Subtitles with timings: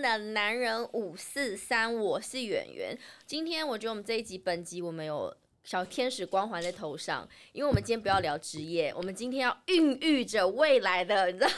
[0.00, 2.96] 的男人五四三，我是演员。
[3.26, 5.34] 今天我觉得我们这一集本集我们有
[5.64, 11.50] 小天使光环在头上，因为我们今天不要聊职业，我们今天要孕育着未来的，你知道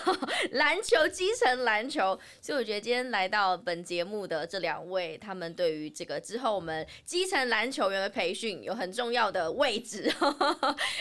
[0.52, 2.18] 篮球基层篮球。
[2.40, 10.10] 所以我觉得今天来到本节目的这两位，他们对于这个之后我们基层篮球员的培训有很重要的位置。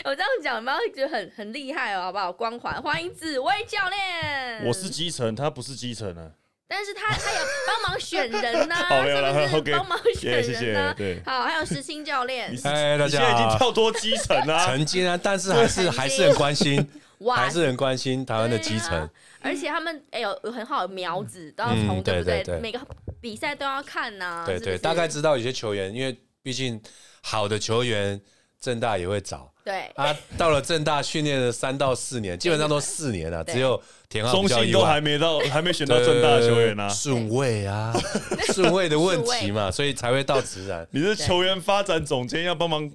[0.04, 2.32] 我这样讲，有觉得很很厉害哦，好不好？
[2.32, 4.66] 光环，欢迎紫薇教练。
[4.66, 6.32] 我是基层，他不是基层啊。
[6.68, 16.86] 但是他 他有帮忙选人呐，好没有了，OK，帮忙选人呐，对，好，还有石青教练，哎，大家现在已经跳脱基层了， 曾经啊，但是还是还是很关心，
[17.34, 19.08] 还是很关心台湾的基层，
[19.40, 22.44] 而且他们哎有有很好的苗子，都要从对不对？
[22.60, 22.78] 每个
[23.20, 26.80] 比赛都要看呐，对对，大概知道有些球员，因为毕竟
[27.22, 28.20] 好的球员。
[28.60, 29.82] 正大也会找，对。
[29.94, 37.92] 啊，到了正大训练了三到四年，基本上都四年了，只有田浩中信都还没到， 还没选到正大的球员呢，顺位啊，
[38.54, 40.86] 顺位的问题嘛，所以才会到直然。
[40.90, 42.90] 你是球员发展总监，要帮忙。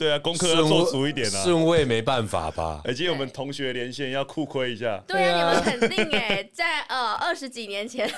[0.00, 1.44] 对啊，功课要做足一点啊。
[1.44, 2.80] 顺位没办法吧？
[2.88, 4.96] 而且我们同学连线要酷亏一下。
[5.06, 8.10] 对啊，你们肯定哎， 在呃二十几年前，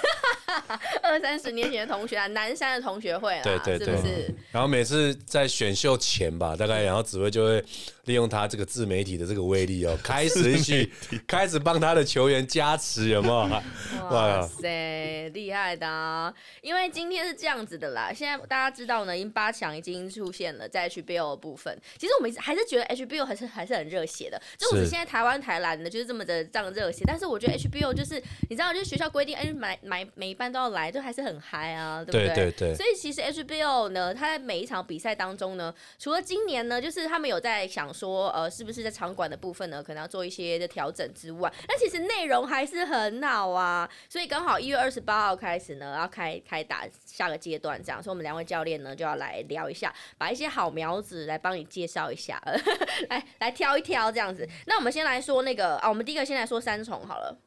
[1.03, 7.65] 二三十年前的同学啊，南山的同学会啊，对对对，然后每次在选秀前吧，大概然后紫薇就会。
[8.07, 10.93] 利用他这个自媒体的这个威力哦，开始去
[11.25, 13.63] 开始帮他的球员加持，有没有？
[14.11, 16.35] 哇塞，厉害的！
[16.63, 21.72] 因为今天是这样子的啦，现在大家知道呢，因八强已经出现了在 HBO 的部分。
[21.97, 27.05] 其实我们还是觉得 HBO 还是还是很热血的，就我们现在台湾台南的就是这么的这样热血。
[27.07, 28.21] 但是我觉得 HBO 就是
[28.51, 32.35] 你知道，就是学校规定，哎，买买每一班都要来，就还是很嗨啊，对不对？
[32.35, 32.75] 对对对。
[32.75, 37.93] 所以其实 HBO 呢，它在每一场比赛当中呢，除了今年呢，就是他们有在想。
[37.93, 43.89] 说呃，是不是在场馆的部分呢，可能要做一些的调整之外，那其实内容还是很好啊。
[44.09, 52.43] 所以刚好一月二十八号开始呢，要开开打下个阶段，这样，所以我们两位教练呢就要来聊一下，把一些好苗子来帮你介绍一下，
[53.11, 54.49] 来来挑一挑这样子。
[54.67, 57.39] 那我们先来说那个啊，我们第一个先来说三重好了，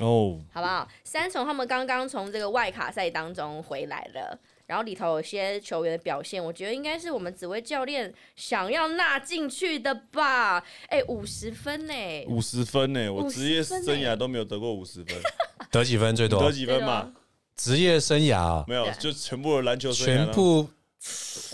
[0.00, 0.88] 哦，好不好？
[1.04, 4.38] 三重他们刚刚从这个外卡赛当中回来了。
[4.66, 10.62] 然后里头有些球员的表现，我觉得应该是我们紫薇教练想要纳进去的吧？
[10.86, 11.92] 哎，五十分呢？
[12.28, 13.12] 五十分呢？
[13.12, 15.20] 我职业生涯都没有得过五十分，
[15.72, 16.40] 得几分最多？
[16.40, 17.12] 得几分嘛？
[17.56, 20.70] 职业生涯没有，就全部的篮球全部，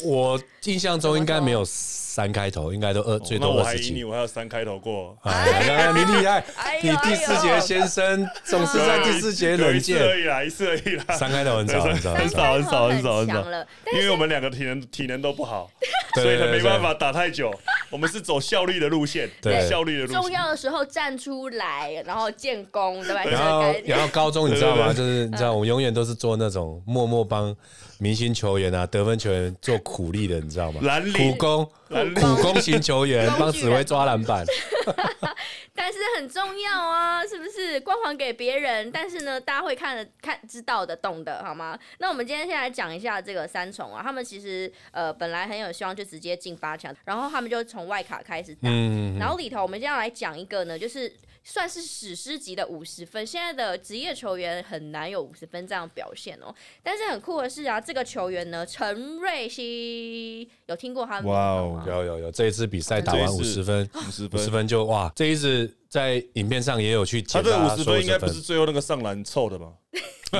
[0.05, 1.65] 我印象中应该没有。
[2.17, 3.93] 三开头应该都二，最多二十几。
[3.93, 5.15] 你，我还有三开头过。
[5.25, 6.43] 哎，你厉害！
[6.83, 9.99] 你第四节先生 总是在第四节冷箭。
[9.99, 11.05] 而已啦，一次而已啦。
[11.15, 13.67] 三开头很少，很少，很少，很少，很少，很少。
[13.93, 15.71] 因为我们两个体能体能都不好，
[16.15, 17.53] 所以他没办法打太久。
[17.91, 20.23] 我们是走效率的路线，对效率的路线。
[20.23, 23.25] 重要的时候站出来，然后建功，对吧？
[23.25, 24.91] 然后，然后高中你知道吗？
[24.91, 27.55] 就是你知道，我们永远都是做那种默默帮。
[27.99, 30.83] 明星球员啊，得分球员做苦力的，你知道吗？
[31.17, 31.95] 苦工，苦
[32.43, 34.45] 工型球员帮紫薇抓篮板，
[35.75, 37.81] 但是很重要啊，是不是？
[37.81, 41.79] 光环给别人，但是呢，大家会看的、看知道的、懂的，好吗？
[41.99, 48.69] 那我们今天先来讲一下这个三重啊，他们其实呃本来很有希望就直接进八强，然后他们就从外卡开始打，
[49.19, 51.13] 然后里头我们今天要来讲一个呢，就是。
[51.49, 56.53] 算是史诗级的五十分，现在的职业球员很难有五十分这样表现哦。
[56.83, 69.67] 但是很酷的是啊，这个球员呢，陈瑞希有听过他哇哦，有有有，这一次比赛打完五十分，五十分，五十分就哇，这一次在影片上也有去他这五十分应该不是最后那个上篮凑的吧？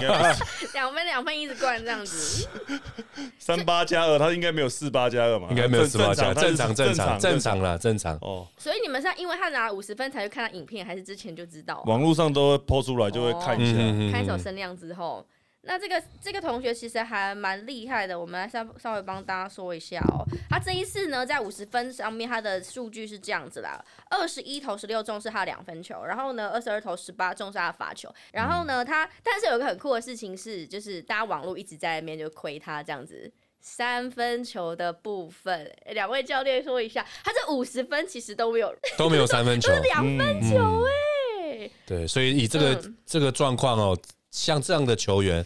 [0.75, 2.49] 两分两分一直灌这样子，
[3.39, 5.47] 三八加二，他应该没有四八加二嘛？
[5.51, 8.47] 应该没有四八加，正常正常正常了，正常哦。
[8.59, 11.83] 所以你们是因为他拿了五十分才去看他影片，还是之前就知道？
[11.87, 15.25] 网络上都会抛出来，就会看一下，开手声量之后。
[15.67, 20.25] 那这个这个同学其实还蛮厉害的，我们来稍稍微帮大家说一下哦。
[20.49, 28.09] 他这一次呢，在五十分上面，他的数据是这样子啦：二十一投十六中是他两分球，然后呢，二十二投十八中是他的罚球。
[28.33, 33.31] 然后呢，他但是有一个很酷的事情是，就是大家网络一直在那边就亏他这样子
[33.61, 35.69] 三分球的部分。
[35.87, 41.71] 两位教练说一下，他这五十分其实都没有都没有三分球，两分球哎。
[41.85, 43.99] 对，所以以这个这个状况哦。
[44.33, 45.43] 像这样的球员，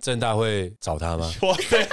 [0.00, 1.30] 正大会找他吗？
[1.42, 1.86] 哇塞，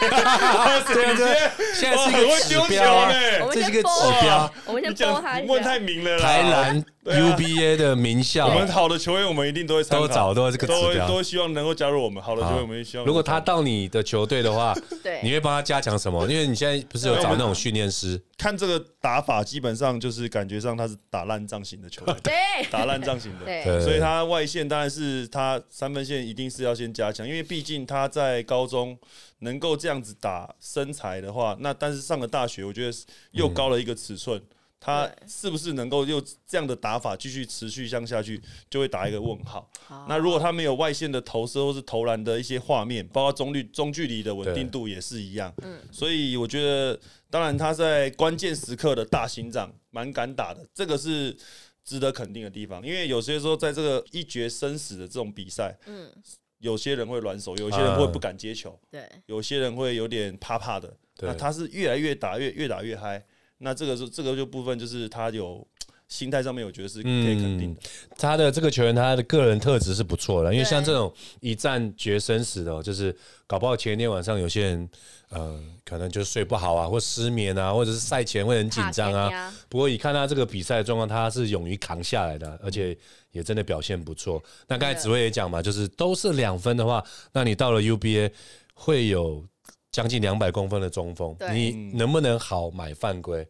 [0.94, 1.28] 这样子，
[1.76, 3.10] 现在是一个指标，
[3.52, 4.54] 这是一个指标。
[4.66, 12.22] 我们先播他问太明了，台南 UBA 的名校，我们好的球员，我们一定都会都找到这个指标，都希望能够加入我们。
[12.24, 13.06] 好的球员，我们希望。
[13.06, 16.26] 如果他到你的球队的话，对，你会帮他加强什么？
[16.28, 18.22] 因为你现在不是有找那种训练师？
[18.38, 22.34] 看这个打法，基本上就是感觉上他是打烂仗型的球员，对，
[22.70, 28.98] 打烂仗型的，所以他外线当然是他三分线一定是要先加强，因为毕竟他在高中
[29.40, 32.96] 能够这样子打身材的话，那但是上了大学，我觉得
[33.32, 34.42] 又高了一个尺寸。
[34.80, 38.40] 他是不是能够用这样的打法继续持续向下去，
[38.70, 39.68] 就会打一个问号。
[40.08, 45.52] 那如果他没有外线的投射或是投篮的一些画面，包括中距、中距离的稳定度也是一样。
[45.64, 46.98] 嗯，所以我觉得，
[47.30, 51.36] 当然他在关键时刻的大心脏蛮敢打的，这个是
[51.84, 52.86] 值得肯定的地方。
[52.86, 56.12] 因为有些时候在这个一决生死的这种比赛，嗯，
[56.60, 60.96] 有些人会软手，有些人会不敢接球，对，有些人会有点怕怕的。
[61.20, 63.26] 那他是越来越打越越打越嗨。
[63.60, 65.68] 那这个是这个就部分，就是他有
[66.08, 67.82] 心态上面，我觉得是可以肯定的。
[68.18, 73.16] 他的这个球员，他的个人特质是不错的，因为像这种一战决生死的，就是
[73.46, 74.90] 搞不好前一天晚上有些人
[75.30, 79.54] 呃，可能就睡不好啊，或失眠啊，或者是赛前会很紧张啊。
[79.68, 82.98] 不过，你看他这个比赛状况，他是勇于扛下来的，而且
[83.32, 84.42] 也真的表现不错。
[84.68, 87.04] 那刚才紫薇也讲嘛，就是都是两分的话，
[87.34, 88.32] 那你到了 UBA
[88.74, 89.44] 会有。
[89.90, 93.48] 将近两百公分的中锋，你能不能好买犯规？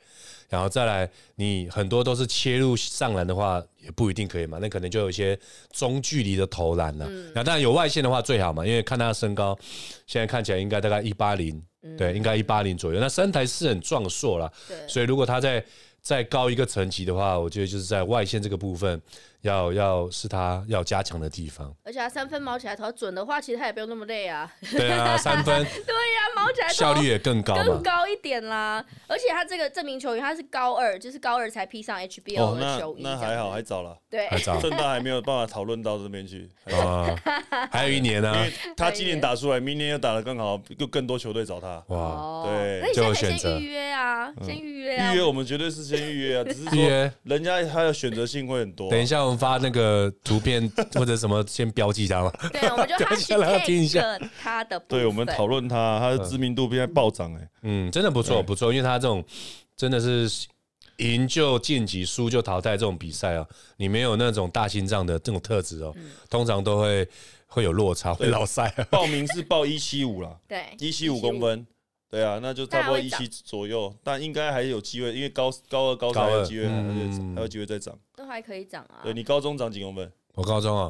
[0.50, 4.58] 然后再来，你很多都是切入上篮的话，也不一定可以嘛。
[4.62, 5.38] 那可能就有一些
[5.72, 7.10] 中距离的投篮了。
[7.36, 9.58] 那当然有外线的话最好嘛，因为看他的身高，
[10.06, 11.62] 现在看起来应该大概一八零，
[11.98, 13.00] 对，应该一八零左右。
[13.00, 14.52] 那身材是很壮硕了，
[14.88, 15.64] 所以如果他在
[16.02, 19.02] 再高一个层级的话，我觉得就是在外线这个部分。
[19.42, 24.52] 要要是他要加强的地方，而且他三分毛起来投准的话，其实他也不用那么累啊。
[24.72, 25.64] 对啊， 三分。
[25.64, 28.84] 对呀，毛起来效率也更高，更高一点啦。
[29.08, 33.04] 而且他这个这名球员他是高二，就是高二才披上 HBO 的球衣。
[33.04, 33.96] 那还好，还早了。
[34.10, 34.60] 对，还早。
[34.60, 36.50] 正大还没有办法讨论到这边去。
[36.72, 37.16] 啊，
[37.72, 38.36] 还有一年呢。
[38.76, 41.84] 他今年打出来，明年又打的更好，又更多球队找他。
[41.88, 44.98] 哇，对，就选择预约啊，先预约。
[44.98, 48.90] 预约我们绝对是先预约啊，只是说人家他的选择性会很多。
[48.90, 49.27] 等一下。
[49.36, 52.32] 发那个图片 或者什么，先标记他吗？
[52.54, 54.04] 对，我们就 标记来听一下
[54.40, 54.80] 他的。
[54.82, 57.50] 对，我们讨论他，他的知名度现在暴涨哎。
[57.64, 59.26] 嗯，真的不错不错，因为他这种
[59.76, 60.30] 真的是
[60.98, 63.44] 赢就晋级，输就淘汰这种比赛啊，
[63.78, 65.92] 你没有那种大心脏的这种特质哦，
[66.30, 67.08] 通常都会
[67.48, 68.70] 会有落差，会老赛。
[68.92, 71.66] 报名是报一七五了，对，一七五公分。
[72.10, 76.68] 对啊，那就差不多一期左右，但应该还有机会，因为高高二、高三有机会，
[77.36, 79.04] 还有机会再涨，都还可以涨啊。
[79.04, 80.10] 对你高中涨几公分？
[80.34, 80.90] 我高中啊，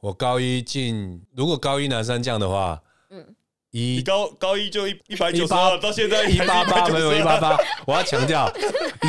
[0.00, 2.78] 我高一进，如果高一男生降的话，
[3.08, 3.34] 嗯，
[3.70, 8.46] 一高高一就一一百九十二，到现在一八八没有一八八，我要强调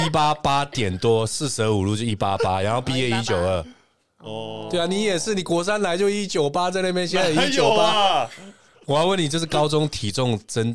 [0.05, 3.65] 一八八点多，四舍五入就一八八，然后毕业一九二。
[4.19, 8.29] 哦，对啊，你也是，你国三来就一九八，在那边现在一九八。
[8.85, 10.73] 我要问你，就是高中体重增。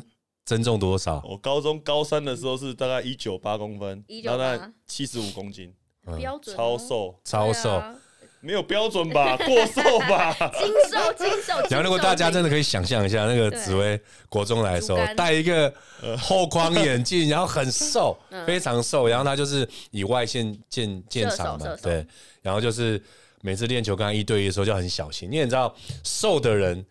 [0.49, 1.23] 增重多少？
[1.23, 5.71] 我高中高三的时候是大概一九八公分，大概七十五公斤，
[6.17, 7.79] 标准超瘦，超瘦，
[8.41, 9.37] 没有标准吧？
[9.45, 10.33] 过瘦吧？
[10.57, 11.53] 精瘦，精瘦。
[11.69, 15.71] 然后如果大家真的可以想象一下，那个紫薇国中来的时候，戴一个
[16.17, 18.17] 后框眼镜，然后很瘦，
[18.47, 22.03] 非常瘦，然后他就是以外线见见长嘛，对，
[22.41, 22.99] 然后就是
[23.41, 26.83] 每次练球跟他一对一的时候就很小心，你也知道瘦的人。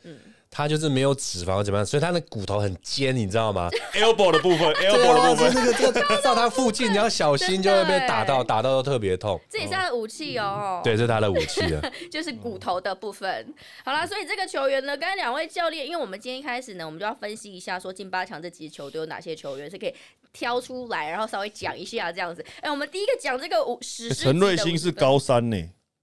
[0.59, 9.41] 他就是没有脂肪怎么样，所以他的骨头很尖，你知道吗？elbow 的部分，elbow 的部分， 那个这个到他附近你要小心，就会被打到，打到都特别痛。
[9.49, 10.81] 这也是他的武器哦。
[10.83, 13.55] 对，这是他的武器了， 就是骨头的部分。
[13.85, 19.95] 好了，所以这个球员呢，刚才两位教练，因为我们今天一开始呢，我们就要分析一下，说进八强这几支球队有哪些球员是可以
[20.33, 22.45] 挑出来，然后稍微讲一下这样子。
[22.63, 25.57] 哎，我们第一个讲这个武史陈瑞兴是高三呢。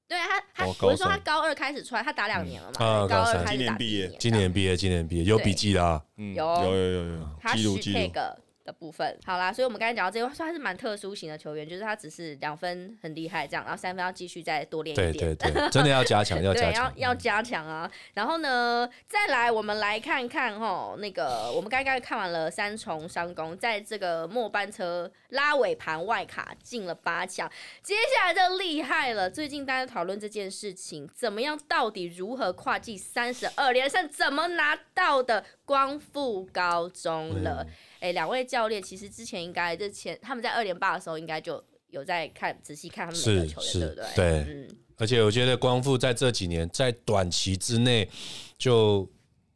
[0.07, 3.07] 对他，他我是说他高二开始出来，他打两年了嘛？
[3.07, 6.45] 高二今年毕业，今年毕业，今年毕业，有笔记的嗯，有。
[6.45, 8.38] 有有有有，他许那个。
[8.65, 17.89] 的部分，好啦，所以我们刚才讲到这个，算是蛮特殊型的球员，就是他只是两分很厉害这样，然后三分要继续再多练一点，对对对， 真的要加强，要加强，要要加强啊。
[18.15, 27.50] 然后呢，再来我们来看看哈，那个我们刚刚看完了三重商工，在这个末班车拉尾盘外卡进了八强，
[27.84, 29.29] 接下来就厉害了。
[29.29, 31.55] 最近大家讨论这件事情，怎么样？
[31.67, 34.10] 到底如何跨进三十二连胜？
[34.10, 35.45] 怎么拿到的？
[35.65, 37.65] 光复高中了。
[37.99, 44.05] 哎，两位教练其实之前应该这前他们在二连霸的时候，应该就有在看仔细看他们每个球员，对不对？
[44.15, 44.77] 对，嗯。
[44.97, 48.09] 而且我觉得光复在这几年在短期之内
[48.57, 49.05] 就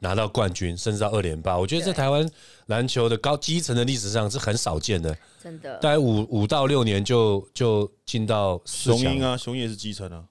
[0.00, 2.30] 拿到冠军，甚至到二连霸，我觉得在台湾
[2.66, 5.16] 篮球的高基层的历史上是很少见的。
[5.42, 10.26] 真的，大概五五到六年就就进到雄鹰啊，雄鹰也是基层啊。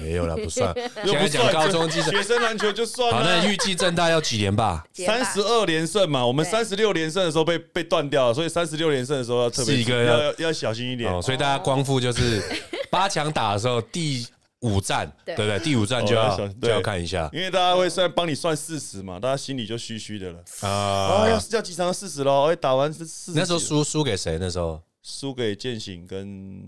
[0.00, 0.74] 没有了，不算。
[1.04, 3.16] 现在讲高中基学生篮球就算了。
[3.16, 4.84] 好，那预计正大要几年吧？
[4.94, 6.24] 三十二连胜嘛。
[6.24, 11.10] 我们三十六连胜的时候被被断掉了，所以三十六连胜的时候要特别要要要小心一点。
[11.22, 12.42] 所以大家光复就是
[12.90, 14.26] 八强打的时候第
[14.60, 15.58] 五战，对不对？
[15.60, 21.28] 第五战就要就要看一下，因为大家会算帮你算四十嘛，大家心里就虚虚的了啊。
[21.28, 22.50] 要要几场四十喽？
[22.50, 23.32] 哎，打完是四。
[23.34, 24.36] 那时候输输给谁？
[24.40, 26.62] 那时候输给践行跟。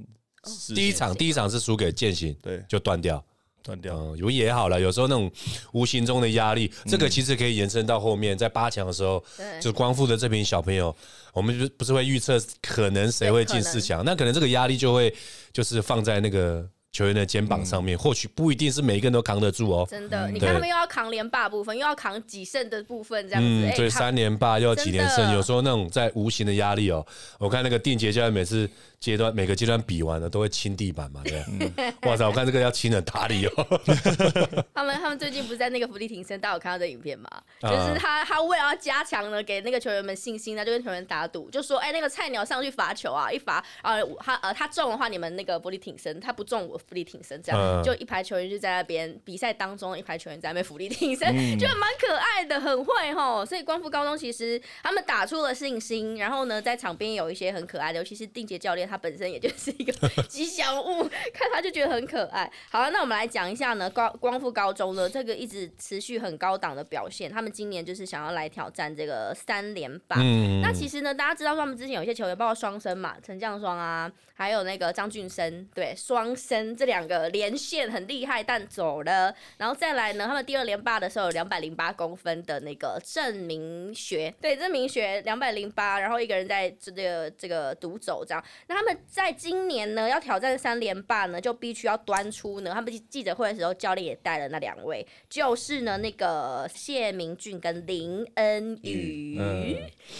[0.75, 3.23] 第一场，第一场是输给剑行，对，就断掉，
[3.63, 4.17] 断掉。
[4.17, 5.31] 有也好了，有时候那种
[5.73, 9.23] 无形中的压力，这个其实可以延伸到后面，在八强的时候，
[9.61, 10.95] 就光复的这名小朋友，
[11.33, 15.15] 我们不不是会预测可能谁会进四强，那可能这个压力就会
[15.53, 16.69] 就是放在那个。
[16.93, 19.87] 球员的肩膀上面，或许不一定是每一个人都扛得住哦。
[19.89, 23.77] 真的，你看他们又要扛连霸部分，又要扛几胜的部分，这样子。
[23.77, 27.07] 所以三连霸又要几连胜，有时候那种在无形的压力哦。
[27.39, 28.69] 我看那个定杰教练每次
[28.99, 31.45] 阶段每个阶段比完了都会亲地板嘛，对。
[32.11, 33.81] 哇塞，我看这个要亲的大力哦。
[34.75, 37.31] 他们他们最近不是在那个福利挺身，大家有看到这影片吗？
[37.63, 46.80] 就是他他为了要加强呢，给那个球员们信心，他就跟球员打赌，就说：哎，那个菜鸟上去罚球啊，一罚啊，他呃他中的话，你们那个福利挺身；他不中，我。
[46.81, 53.45] 福利挺身，这样就一排球员就在那边比赛当中，一排球员在那边福利挺身， 就蛮可爱的，很会吼。
[53.45, 59.93] 所以光复高中其实他们打出了信心，然后呢，在场边有一些很可爱的，尤其是定杰教练，他本身也就是一个
[60.25, 61.03] 吉祥物，
[61.35, 62.51] 看他就觉得很可爱。
[62.71, 70.17] 好了，那我们来讲一下呢，高光复高中的这个一直持续很高档的表现，他们今年就是想要来挑战这个三连霸。
[70.63, 76.70] 那其实呢，大家知道他们之前有一些球员，包括双生嘛，陈将双啊，还有那个张俊生，对，双生。
[76.77, 79.35] 这两个连线很厉害，但走了。
[79.59, 88.45] 然后再来呢，他们第二连霸的时候有两百零八公分的那个郑明学，对，郑明学两百零八，然后一个人在这个这个独走这样。
[88.67, 92.73] 那他们在今年呢要挑战三连霸呢，就必须要端出呢。
[92.73, 99.39] 他们记者会的时候，教练也带了那两位，就是呢那个谢明俊跟林恩宇，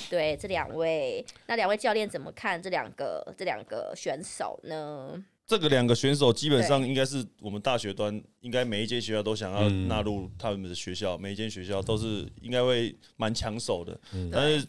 [0.09, 1.25] 对，这两位。
[1.47, 5.25] 那两位教练怎么看这两个这两个选手呢？
[5.51, 14.01] 这个两个选手基本上应该是我们大学端，应该每一间学校都想要纳入他们的学校，每一间学校都是应该会蛮抢手的。
[14.31, 14.65] 但是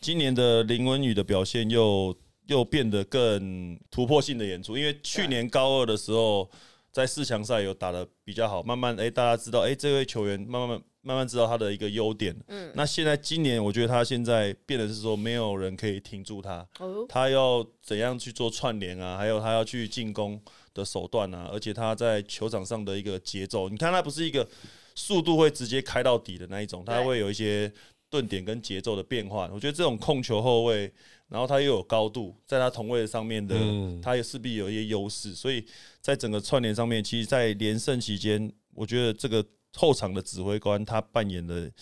[0.00, 6.50] 今年的林文宇的表现又又变得更突破性的演出，因为去年高二的时候
[6.92, 10.80] 在四强赛有打的比较好，慢慢哎大家知道哎这位球员慢慢。
[11.04, 19.18] 慢慢知道他的一个优点，嗯，那现在今年我觉得他现在变得是说没有人可以停住他，哦，他要怎样去做串联啊？
[19.18, 20.40] 还有他要去进攻
[20.72, 21.50] 的手段啊？
[21.50, 24.46] 而且他在球场上的一个节奏，你看他不是一个
[24.94, 27.72] 速度会直接开到底的那一种，他会有一些
[28.12, 29.50] 顿点跟节奏的变化。
[29.52, 30.92] 我觉得这种控球后卫，
[31.28, 33.56] 然后他又有高度，在他同位上面的，
[34.00, 35.34] 他也势必有一些优势。
[35.34, 35.64] 所以
[36.00, 39.44] 在整个串联上面，其实，在连胜期间，我觉得这个。
[39.74, 41.72] 后场的指挥官，他扮演的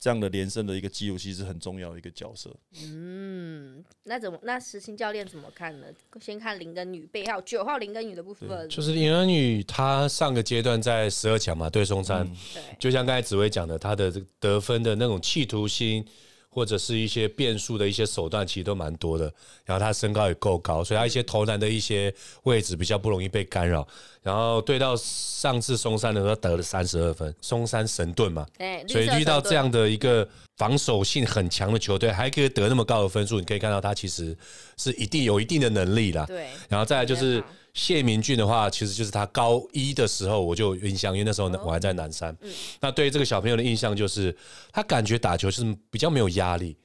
[0.00, 2.50] 这样的连胜的一个记录，其实很重要的一个角色。
[2.82, 4.38] 嗯，那怎么？
[4.42, 5.86] 那实心教练怎么看呢？
[6.18, 16.04] 先看林根宇背号九号林根女的部分，就是林根女，她上个阶段在十二强嘛，对松山，对，就像刚才紫薇讲的，她的得分的那种企图心。
[16.50, 19.32] 或者是一些变数的一些手段，其实都蛮多的。
[19.64, 23.86] 然后他身高也够高，所以他一些投篮的一些位置比较不容易被干扰。
[24.22, 28.46] 然后对到上次松山的时候得了三十二分，松山神盾嘛，
[28.88, 34.36] 所以遇到这样的一个防守性很强的球队，还可以得那么高的分数，你可以看到他其实
[34.76, 36.26] 是一定有一定的能力啦。
[36.26, 37.42] 对，然后再来就是。
[37.74, 42.36] 谢明俊的话，其实就是他高一的时候我就有印象，因为那时候我还在南山。
[42.80, 44.36] 那对于这个小朋友的印象就是，
[44.72, 46.76] 他感觉打球是比较没有压力，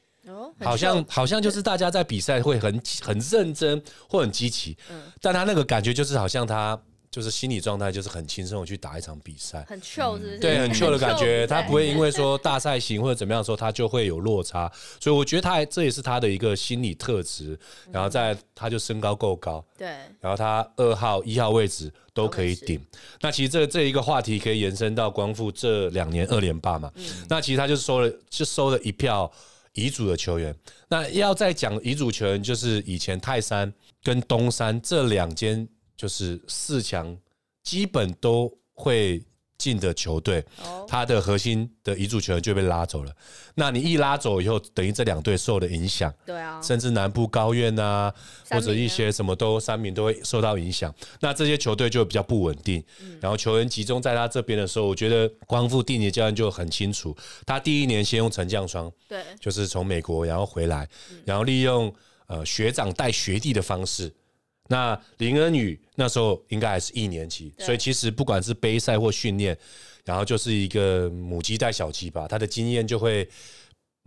[0.62, 4.77] 好像好像就是大家在比赛会很很认真或很积极，
[5.22, 6.80] 但他那个感觉就是好像他。
[7.16, 10.38] 就是心理状态，就是很轻松的去打一场比赛，很 chill，是不是？
[10.38, 11.48] 对，很 chill 的感觉。
[11.48, 14.70] 他不会因为说大赛型或者怎么样说，他就会有落差。
[15.00, 17.58] 所以我觉得他这也是他的一个心理特质。
[17.90, 19.88] 然后在他就身高够高，对。
[20.20, 22.86] 然后他二号、一号位置都可以顶。
[23.22, 26.92] 那其实这这一个话题可以延伸到光复这两年二连霸嘛？
[27.30, 29.32] 那其实他就收了，就收了一票
[29.72, 30.54] 乙组的球员。
[30.90, 33.72] 那要再讲乙组球员，就是以前泰山
[34.04, 35.66] 跟东山这两间。
[35.96, 37.18] 就是四强
[37.64, 39.24] 基本都会
[39.58, 40.44] 进的球队，
[40.86, 43.16] 他的核心的一注球员就被拉走了。
[43.56, 48.14] 那你一拉走以后，等于这两队受的影响，对啊，甚至南部高院啊，
[48.50, 50.94] 或者一些什么都三名都会受到影响。
[51.22, 52.84] 那这些球队就比较不稳定。
[53.22, 60.88] 然后球员集中在他这边的时候，我觉得光复定年教练就很清楚，他第一年先用陈将双，对，就是从美国然后回来，
[61.24, 61.92] 然后利用
[62.28, 64.14] 呃学长带学弟的方式。
[64.68, 69.58] 那林恩宇那时候应该还是一年级，所以其实不管是杯赛或训练，
[70.04, 73.28] 然后就是一个母鸡带小鸡吧，他的经验就会。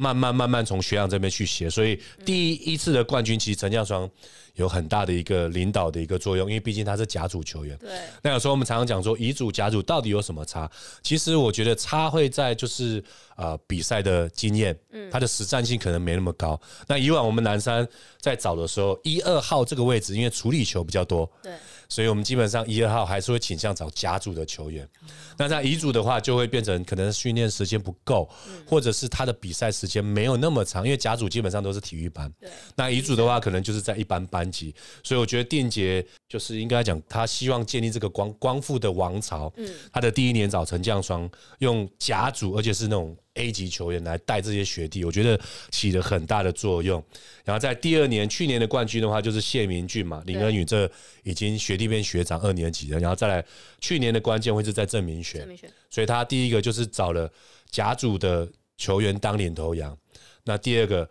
[0.01, 4.09] 慢慢慢慢从学长这边去学，所以第一次的冠军其实陈将双
[4.55, 7.77] 有很大的一个领导的一个作用，因为毕竟他是甲组球员。
[7.79, 7.91] 对。
[8.23, 10.71] 那有时候我们常常讲说乙组甲组到底有什么差？
[11.03, 13.03] 其实我觉得差会在就是
[13.37, 16.61] 呃比赛的经验，嗯，他的实战性可能没那么高。
[16.87, 17.87] 那以往我们南山
[18.21, 21.53] 在找的时候，一二号这个位置因为处理球比较多，对。
[21.89, 24.87] 所以我们基本上一二号还是会倾向找甲组的球员。
[25.37, 28.29] 那在乙组的话，就会变成可能训练时间不够，
[28.67, 32.33] 或者是他的比赛时间没有那么长，因为甲组基本上都是体育班。
[32.77, 34.75] 那乙组的话，可能就是在一般班级。
[35.03, 39.53] 所以我觉得电杰就是应该讲，他希望建立这个光光复的王朝。
[39.57, 39.69] 嗯。
[39.93, 41.29] 他的第一年找陈将双
[41.61, 43.17] 用甲组，而且是那种。
[43.39, 45.41] A 级球员来带这些学弟，我觉得
[45.71, 47.03] 起了很大的作用。
[47.45, 50.91] 然后在第二年，去年的冠军的话就是谢明俊嘛，林恩宇这
[51.23, 52.99] 已经学弟变学长二年级了。
[52.99, 53.45] 然后再来，
[53.81, 55.49] 去年的关键位置在郑明轩，
[55.89, 57.33] 所以他第一个就是找了
[57.71, 59.97] 甲组的球员当领头羊。
[60.45, 61.09] 那第二个。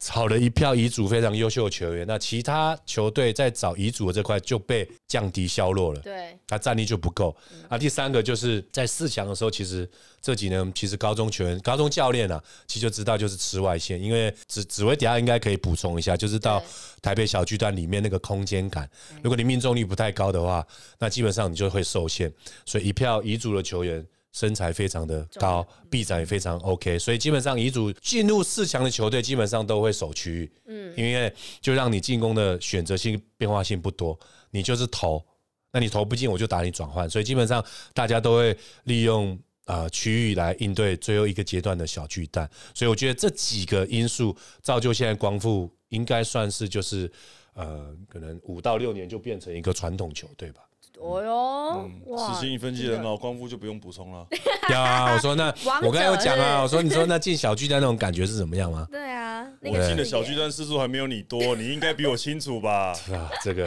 [0.00, 7.36] 炒了一票遗嘱非常优秀的球员，那其他球队在找遗嘱的这块就被降低削弱了，对，他战力就不够。
[7.68, 9.88] 啊，第三个就是在四强的时候，其实
[10.22, 16.62] 这几年其实高中球员、高中教练啊，其实就知道就是吃外线，因为紫紫薇底下应该可以补充一下，就是到
[17.02, 18.88] 台北小巨蛋里面那个空间感，
[19.22, 20.66] 如果你命中率不太高的话，
[20.98, 22.32] 那基本上你就会受限。
[22.64, 24.06] 所以一票遗嘱的球员。
[24.32, 34.18] 身材非常的高，臂展也非常 OK，所以基本上乙组进入四强的球队基本上都会守区域，嗯，因为就让你进攻的选择性变化性不多，
[34.50, 35.24] 你就是投，
[35.72, 47.10] 那你投不进我就打你转换，所以基本上大家都会利用啊区域来应对最后一个阶段的小巨蛋，所以我觉得这几个因素造就现在光复应该算是就是
[47.54, 50.62] 呃可能五到六年就变成一个传统球队吧。
[51.00, 52.34] 哦哟，哇！
[52.34, 54.26] 实心一分技很好，光复就不用补充了。
[54.70, 55.46] 有啊，我说那
[55.82, 58.86] 我刚才有讲啊，我说你说那进小巨蛋那种感觉是怎么样吗？
[58.90, 62.92] 对啊，我进的小巨蛋次数还没有你多，你应该比我清楚吧？
[62.94, 63.66] 是 啊，这个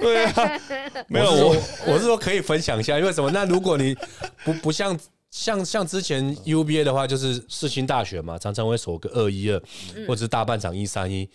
[0.00, 0.60] 对啊，
[1.08, 1.56] 没有我
[1.86, 3.30] 我是说可以分享一下，因为什么？
[3.30, 3.96] 那如果你
[4.44, 4.98] 不不像
[5.30, 9.58] 像像之前 UBA 的话，就是世新大学嘛，常常会守个二一二，
[10.06, 11.28] 或者是大半场一三一，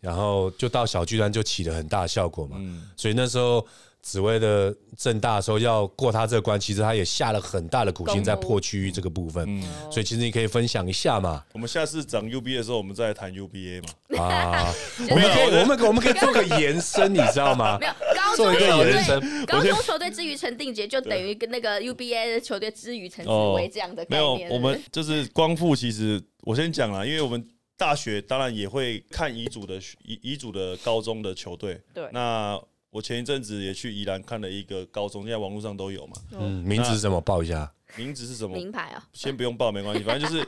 [0.00, 2.56] 然后就到小巨蛋就起了很大的效果嘛。
[2.96, 3.66] 所以那时候。
[4.06, 11.44] 紫薇的正大的时候要过他这关，其实他也下了很大的苦心在破区域这个部分，所以其实你可以分享一下嘛。
[11.52, 13.88] 我们下次讲 UBA 的时候，我们再谈 UBA 嘛。
[14.22, 14.72] 啊，
[15.10, 17.76] 我们可以， 我们我们可以做个延伸，你知道吗？
[17.80, 24.38] 没有，高中球队，高中球队之于陈定杰，就等于跟那个 UBA 的球队之于陈紫薇这样的概念。
[24.38, 25.74] 没有，我们就是光复。
[25.74, 27.44] 其实我先讲了，因为我们
[27.76, 31.82] 大学当然也会看遗嘱的遗遗嘱的高中的球队。
[31.92, 32.56] 对，那。
[32.96, 36.14] 我前一阵子也去宜兰看了一个高中，现在网络上都有嘛。
[36.32, 37.20] 嗯，名字是什么？
[37.20, 37.70] 报一下。
[37.94, 38.56] 名字是什么？
[38.56, 39.04] 名牌啊。
[39.12, 40.42] 先不用报，没关系，反正就是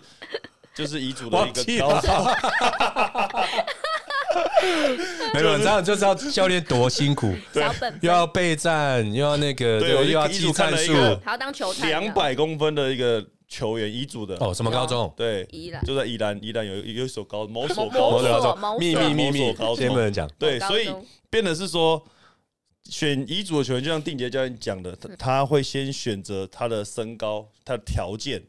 [0.75, 2.09] 就是遗嘱的一个高中。
[5.35, 7.63] 没有，这样就知道教练多辛苦， 对
[8.01, 11.87] 又要备战，又要那个，对，又要记战术，还要当球探。
[11.87, 15.13] 两百公分的一个球员，遗嘱的哦，什么高中？
[15.15, 20.27] 对，宜兰就在宜兰，宜兰有有一所高某所高中，秘密秘密高中，先不能讲。
[20.39, 20.91] 对，所以
[21.29, 22.03] 变的是说。
[22.89, 28.43] 选遗嘱的球员，就像定杰教练讲的，他他会先选择他的身高、他的条件，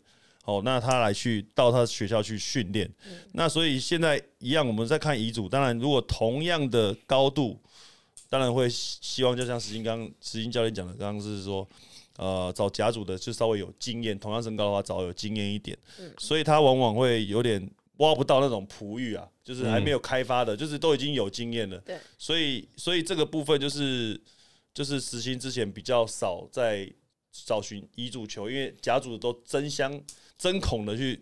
[0.45, 2.89] 哦，那他来去到他学校去训练。
[3.33, 5.47] 那所以现在一样，我们在看遗嘱。
[5.49, 7.59] 当然，如果同样的高度，
[8.29, 11.67] 当然会希望就像石金刚、石金教练讲的，刚刚是说，
[12.17, 15.77] 呃，找甲组的就稍微有经验，同样身高的话，找有经验一点。
[16.17, 17.69] 所以他往往会有点。
[17.99, 21.79] 挖不到那种璞玉啊，就是还没有开发的，就是都已经有经验了。
[21.79, 24.21] 对，所以所以这个部分就是
[24.75, 26.87] 就是实行之前比较少在
[27.31, 29.99] 找寻遗嘱球，因为甲组都争相
[30.37, 31.19] 争恐的去，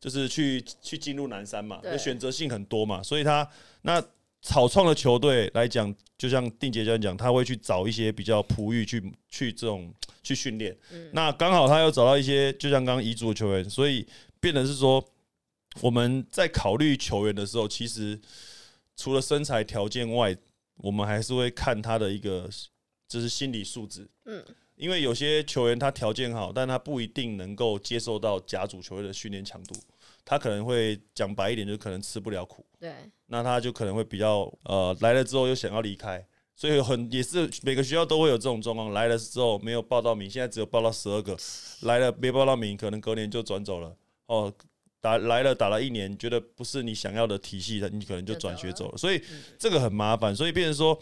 [0.00, 3.46] 就是去去进入南山嘛，选择性很多嘛，所以他
[3.82, 4.02] 那
[4.40, 9.92] 草创的球队来讲，就像定杰这样讲，他会去找一些比较璞玉去去这种
[10.22, 10.74] 去训练。
[11.12, 14.06] 那刚好他又找到一些，就像刚刚遗嘱的球员，所以
[14.40, 15.06] 变得是说。
[15.80, 18.20] 我们在考虑球员的时候，其实
[18.96, 20.36] 除了身材条件外，
[20.78, 22.50] 我们还是会看他的一个
[23.08, 24.10] 就是心理素质。
[24.24, 29.74] 嗯，因为有些球员他条件好，但他不一定能够接受到甲组球队的训练强度，
[30.24, 32.66] 他可能会讲白一点，就可能吃不了苦。
[32.78, 32.92] 对，
[33.26, 41.36] 那他就可能会比较呃来了之后又想要离开，所以很也是每个学校都会有这种状况，来了之后没有报到名，现在只有报到十二个，
[41.82, 43.96] 来了没报到名，可能隔年就转走了。
[44.26, 44.52] 哦。
[45.00, 48.98] 打来了，打了一年，觉得不是你想要的体系的，你可能就转学走了。
[48.98, 49.22] 所以
[49.58, 50.94] 这个很麻烦，所以变成说，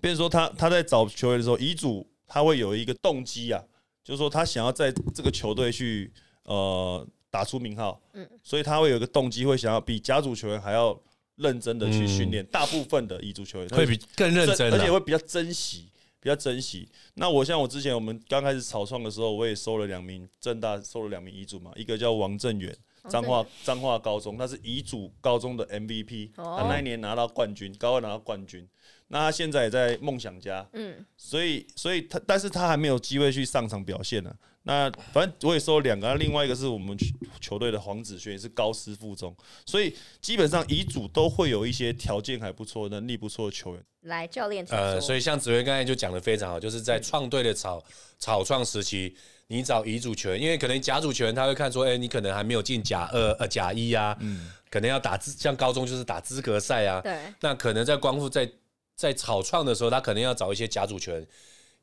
[0.00, 3.62] 变成说他他在找球员的时候，遗嘱他会有一个动机啊，
[4.02, 6.10] 就是说他想要在这个球队去
[6.44, 10.98] 呃打出名号，嗯，所以他会有一个动机，会想要比甲组球员还要
[11.36, 12.44] 认真的去训练。
[12.46, 16.88] 大部分的乙组球员会比更认真，而且会比较珍惜，比较珍惜。
[17.14, 22.74] 那我像我之前我们刚开始草创的时候，我也收了两名正大收了两名乙组嘛，一个叫王正远。
[23.08, 28.68] 彰化彰化高中，他是乙组高中的 MVP，他那一年拿到冠军，高二拿到冠军。
[29.08, 34.34] 那他现在也在梦想家，嗯，所以所以他，但是他还没有机会去上场表现呢。
[34.62, 36.96] 那反正我也说两个，另外一个是我们
[37.40, 39.36] 球队的黄子轩，也是高师附中，
[39.66, 43.84] 所以基本上乙组都会有一些条件还不错、能力不错的球员。
[44.02, 47.82] 来，教练，呃，所以像子薇刚才就讲的非常好，就是在创队的草
[48.18, 49.14] 草创时期。
[49.52, 58.50] 你找乙组权，因为可能甲组权他会看说，哎，你可能还没有进甲二呃甲一啊，嗯，可能要打资像高中就是打资格赛啊，对，那可能在光复在
[58.96, 61.26] 在草创的时候，他可能要找一些甲组球员。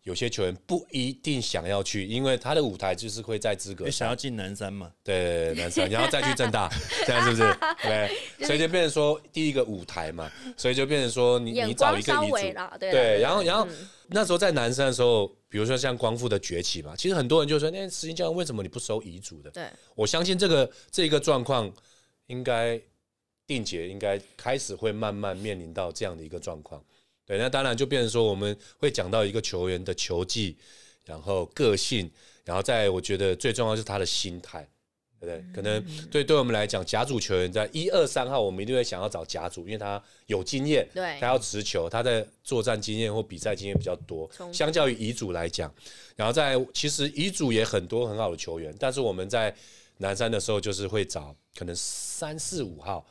[0.03, 3.89] 有些球员不一定想要去，因为他的舞台就是会在资格。
[3.89, 4.91] 想要进南山嘛？
[5.03, 6.69] 对，南山， 然后再去正大，
[7.05, 7.57] 这样是不是？
[7.83, 13.67] 对，所以就变成说第一个舞台嘛，所以就变成说你你找一个遗嘱，对，然后然后
[14.07, 19.51] 那时候在南山的时候，比如说像光复的崛起嘛，其实很多人就说，那实际教练为什么你不收遗嘱的？
[19.51, 21.71] 对，我相信这个这个状况
[22.27, 22.79] 应该
[23.45, 26.83] 定结，应该开始会慢慢面临到这样的一个状况。
[27.29, 30.57] 对，那当然就变成说，我们会讲到一个球员的球技，
[31.05, 32.09] 然后个性，
[32.43, 34.67] 然后在我觉得最重要是他的心态，
[35.19, 35.53] 对不对？
[35.53, 45.71] 可能对对我们来讲，甲组球员在一二三号，我们一定会想要找甲组，因为他有经验，对，他要持球，他在作战经验或比赛经验比较多，相较于乙组来讲，
[46.15, 49.55] 然后在其实乙组也很多很好的球员，但是我们在
[49.97, 53.05] 南山的时候就是会找可能三四五号，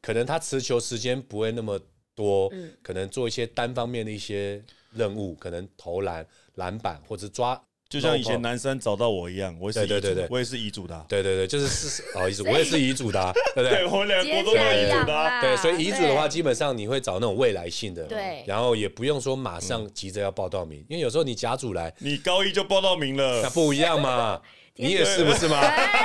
[0.00, 1.78] 可能他持球时间不会那么。
[2.20, 2.52] 多，
[2.82, 13.86] 可能做一些单方面的一些任务，可能投篮、篮板或者抓，就像以前男生找到我一样，我是对对对，我也是遗嘱的，对对对，就是是哦遗嘱，我也是遗嘱的，对不对？
[13.88, 24.40] 我两个都是遗嘱的，对，所以遗嘱的话，基本上你会找那种未来性的，对，然后也不用说马上急着要报到名，因为有时候你甲组来，你高一就报到名了，那不一样嘛。
[24.76, 25.60] 你也是不是吗？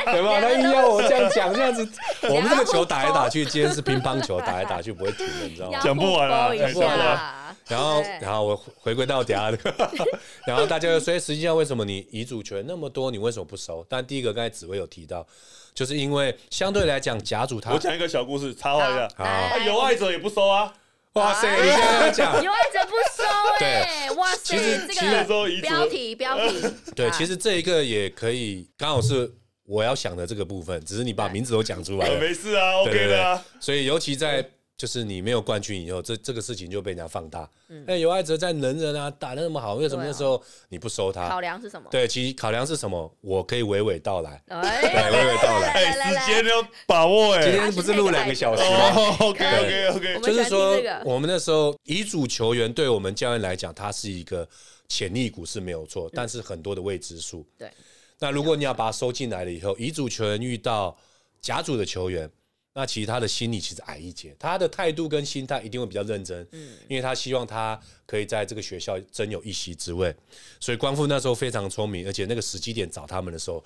[0.06, 0.42] 对吧？
[0.42, 1.88] 他硬要我这样讲，这样子，
[2.30, 5.80] 我们这个球打来打去，今天是乒乓球，打来打去不会停的，你知道吗？
[5.82, 7.34] 讲不完了，讲不完了。
[7.68, 9.58] 然后，然后我回归到家的，
[10.46, 13.84] 然后大家所以实际上为什么你遗嘱权那么多，你为什么不收？
[13.90, 15.26] 但第一个刚才紫薇有提到，
[15.74, 20.72] 就是因为相对来讲甲组他，我讲一个小故事，插话一下，啊，有爱者也不收啊。
[21.14, 21.50] 哇塞！
[21.56, 23.15] 你现在讲有爱者不收
[23.60, 24.10] 哎！
[24.18, 24.56] 哇塞！
[24.56, 25.24] 其实这个
[25.62, 26.62] 标题标题
[26.96, 29.32] 对，其实这一个也可以，刚好是
[29.66, 33.42] 我要想的这个部分，只是你把名字都讲出来了，没事啊，OK 的。
[33.60, 34.50] 所以尤其在。
[34.78, 37.50] 就是你没有冠军以后，这这个事情就被人家放大。
[37.88, 41.30] 哎，尤爱哲在能人啊，打的那么好，为什么那时候你不收他？
[41.30, 41.88] 考量是什么？
[41.90, 43.10] 对，其实考量是什么？
[43.22, 44.44] 我可以娓娓道来。
[44.46, 45.70] 对，娓娓道来。
[45.70, 47.44] 哎，时间要把握哎。
[47.44, 50.20] 今天不是录两个小时吗？OK OK OK。
[50.22, 54.46] 就是说，我们那时候乙组球员对我们教练来讲，他是一个
[54.90, 57.46] 潜力股是没有错，但是很多的未知数。
[57.58, 57.72] 对。
[58.20, 60.98] 那如果你要把他收进来了以后，乙组球员遇到
[61.42, 62.30] 甲组的球员。
[62.78, 70.14] 那其实他的心理其实矮一截，他的态度跟心态一定会比较认真，嗯，因为他希望他可以在这个学校真有一席之位，
[70.60, 73.64] 所以光复那时候非常聪明，而且那个时机点找他们的时候，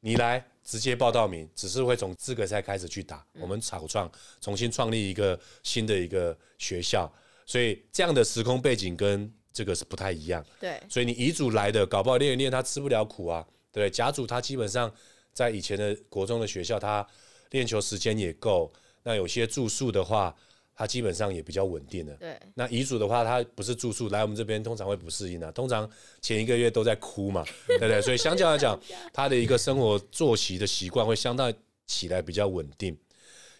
[0.00, 7.10] 你来直接报到名，只是会从资格赛开始去打，我们草创重新创立一个新的一个学校，
[7.46, 14.92] 所以这样的时空背景跟这个是不太一样，对，所以你乙组来的搞不好练一练他吃不了苦啊，对，甲组他基本上
[15.32, 17.08] 在以前的国中的学校他。
[17.52, 18.70] 练球时间也够，
[19.04, 20.34] 那有些住宿的话，
[20.74, 22.14] 他基本上也比较稳定的。
[22.14, 25.50] 对，那遗嘱的话，他不是住宿来我们这边，通常会不适应啊。
[25.52, 25.88] 通常
[26.20, 28.00] 前一个月都在哭嘛，对不对？
[28.02, 28.78] 所以相较来讲，
[29.12, 31.52] 他的一个生活作息的习惯会相当
[31.86, 32.96] 起来比较稳定。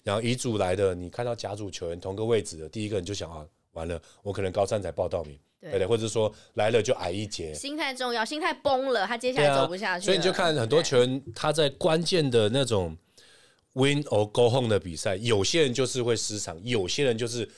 [0.02, 5.86] 然后遗嘱来的，你看到甲组球员同个位置的，第一个你就想啊，完了，我可能高三才报到名，对不对？
[5.86, 10.06] 或者说来了就矮一截，心态重要，心态崩了，他接下来走不下去。
[10.06, 12.96] 所以你就看很多球员，他在关键的那种。
[13.74, 17.48] Win or go home 的比赛，有些人就是会失常，有些人就是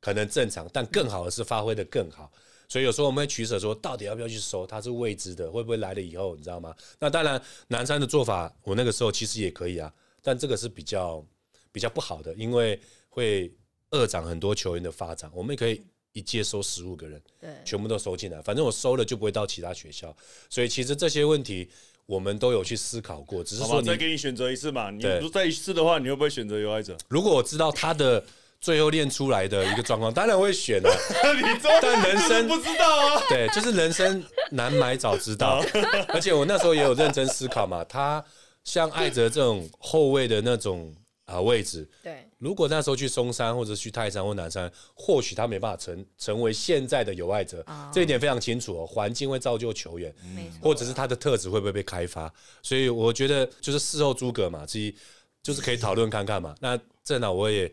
[0.00, 2.30] 可能正常，但更好的是发挥的更好。
[2.68, 6.72] 所以有时候我们会取舍，说到底要不要去收，它是未知的，会不会来了以后，你知道吗？
[7.00, 9.92] 那当然，南山的做法，我那个时候其实也可以啊，
[10.22, 11.26] 但这个是比较
[11.72, 13.52] 比较不好的，因为会
[13.90, 15.28] 扼长很多球员的发展。
[15.34, 20.14] 我们也可以一届收十五个人，对，全部都收进来，反正我收了就不会到其他学校。
[20.48, 21.68] 所以其实这些问题。
[22.08, 24.90] 我们都有去思考过，只是说再给你选择一次嘛。
[24.90, 26.96] 你如再一次的话，你会不会选择有爱者？
[27.08, 28.24] 如果我知道他的
[28.62, 30.88] 最后练出来的一个状况，当然会选啊。
[31.36, 31.42] 你
[31.82, 33.22] 但人生不知道啊。
[33.28, 35.62] 对，就是人生难买早知道。
[36.08, 38.24] 而且我那时候也有认真思考嘛，他
[38.64, 40.90] 像艾泽这种后卫的那种
[41.28, 48.86] 啊位置，对，如果那时候去嵩山或者去泰山或南山，或许他没办法成成为现在的有爱者，这一点非常清楚哦。
[48.86, 50.12] 环境会造就球员，
[50.60, 52.32] 或者是他的特质会不会被开发？
[52.62, 54.96] 所以我觉得就是事后诸葛嘛，自己
[55.42, 56.54] 就是可以讨论看看嘛。
[56.60, 57.70] 那正好我也。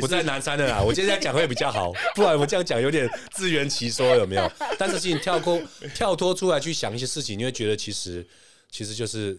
[0.00, 4.50] 不在南山的啦， 我今天讲会比较好，不然我这样讲有点自圆其说，有没有？
[4.76, 5.62] 但是，其实跳脱
[5.94, 8.26] 跳脱出来去想一些事情，你会觉得其实
[8.72, 9.38] 其实就是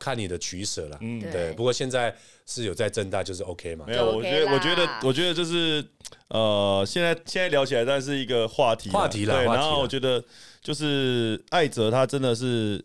[0.00, 0.98] 看你的取舍了。
[1.00, 1.52] 嗯，对。
[1.52, 2.12] 不过现在
[2.44, 3.84] 是有在正大，就是 OK 嘛？
[3.86, 5.84] 没有，我觉得，我觉得，我觉得就是
[6.26, 9.36] 呃，现在现在聊起来，但是一个话题，话题了。
[9.36, 10.24] 对，然后我觉得
[10.60, 12.84] 就是艾泽他真的是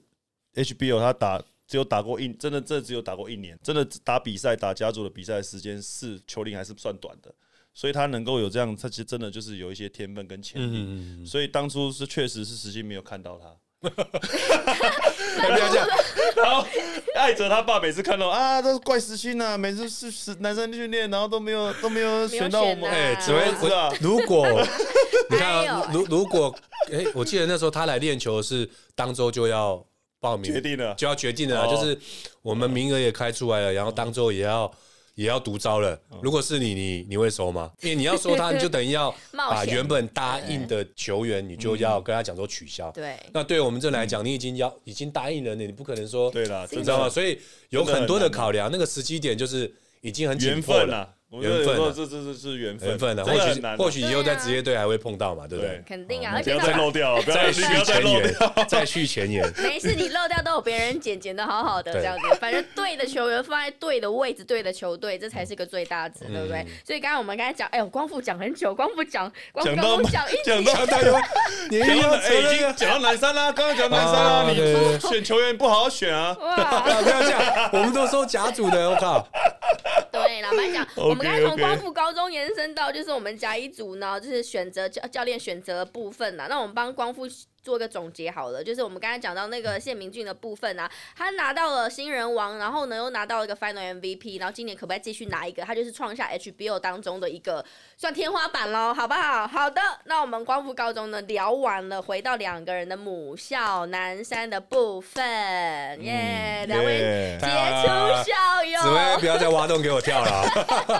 [0.53, 1.41] HBO，他打。
[1.67, 7.33] 只有打过一，真的这只有打过一年，真的打比赛打家族的比赛时间是球龄还是算短的，
[7.73, 13.47] 所以他能够有这样，他其实真的就是有一些天分跟潜力，嗯所以当初是确实是实际没有看到他。
[13.81, 15.87] 不要这样，
[16.35, 16.65] 然后
[17.15, 23.93] 艾哲他爸每次看到啊，都是怪时心呐，每次是是男生训练，然后都没有都没有选到我们，哎，只会知道。
[24.01, 24.47] 如果
[25.29, 26.53] 你看，如如果
[26.91, 29.85] 哎，我记得那时候他来练球是当周就要。
[30.17, 31.95] 报名决定了就要决定了，就是
[32.41, 34.71] 我们名额也开出来了，然后当周也要
[35.15, 35.99] 也要独招了。
[36.21, 37.71] 如果是你，你你会收吗？
[37.81, 42.91] 因为你要收他，你就等于要 把原本答应的球员，你就要跟他讲说取消。
[42.91, 47.09] 对，那对我们这来讲，你已经要已经答应了，你你不可能说对了，你知道吗？
[47.09, 51.15] 所以有很多的考量，那个时机点就是已经很紧迫了。
[51.41, 53.25] 缘分，这这这是缘分，缘分的。
[53.25, 55.81] 或许或许以后在职业队还会碰到嘛，对不对？
[55.87, 58.35] 肯定啊，而且不要再漏掉，再续前缘，
[58.67, 59.51] 再续前缘。
[59.61, 62.35] 没事，你漏掉都有别人捡，捡的好好的这样子。
[62.39, 66.65] 反正对的球员放在对的位置，对的球队，这才是个最大值，对不对？
[66.85, 71.11] 所以刚刚我们刚才讲，哎呦，光复讲很久，光复讲，光复讲一讲到大家，
[71.69, 72.01] 你已经
[72.75, 76.33] 讲到南山啦，刚刚讲南山啦，你选球员不好好选啊！
[76.35, 79.27] 不要这样，我们都收甲组的，我靠。
[80.23, 86.47] 对，老板讲， 我们刚才从光复高中延伸到就是我们甲乙组呢，就是选择教教练选择部分啦。
[86.49, 87.27] 那我们帮光复。
[87.65, 95.63] 做个总结好了，就是我们刚才讲到那个谢明俊的部分啊，他拿到了新人王，然后呢又拿到了一个 Final MVP，然后今年可不可以继续拿一个？
[95.63, 97.65] 他就是创下 HBO 当中的一个
[97.97, 99.47] 算天花板喽，好不好？
[99.47, 105.25] 好的，那我们光复高中呢聊完了，回到两个人的母校南山的部分，
[106.03, 107.49] 耶，两位杰出
[108.29, 110.47] 校友，紫薇不要再挖洞给我跳了，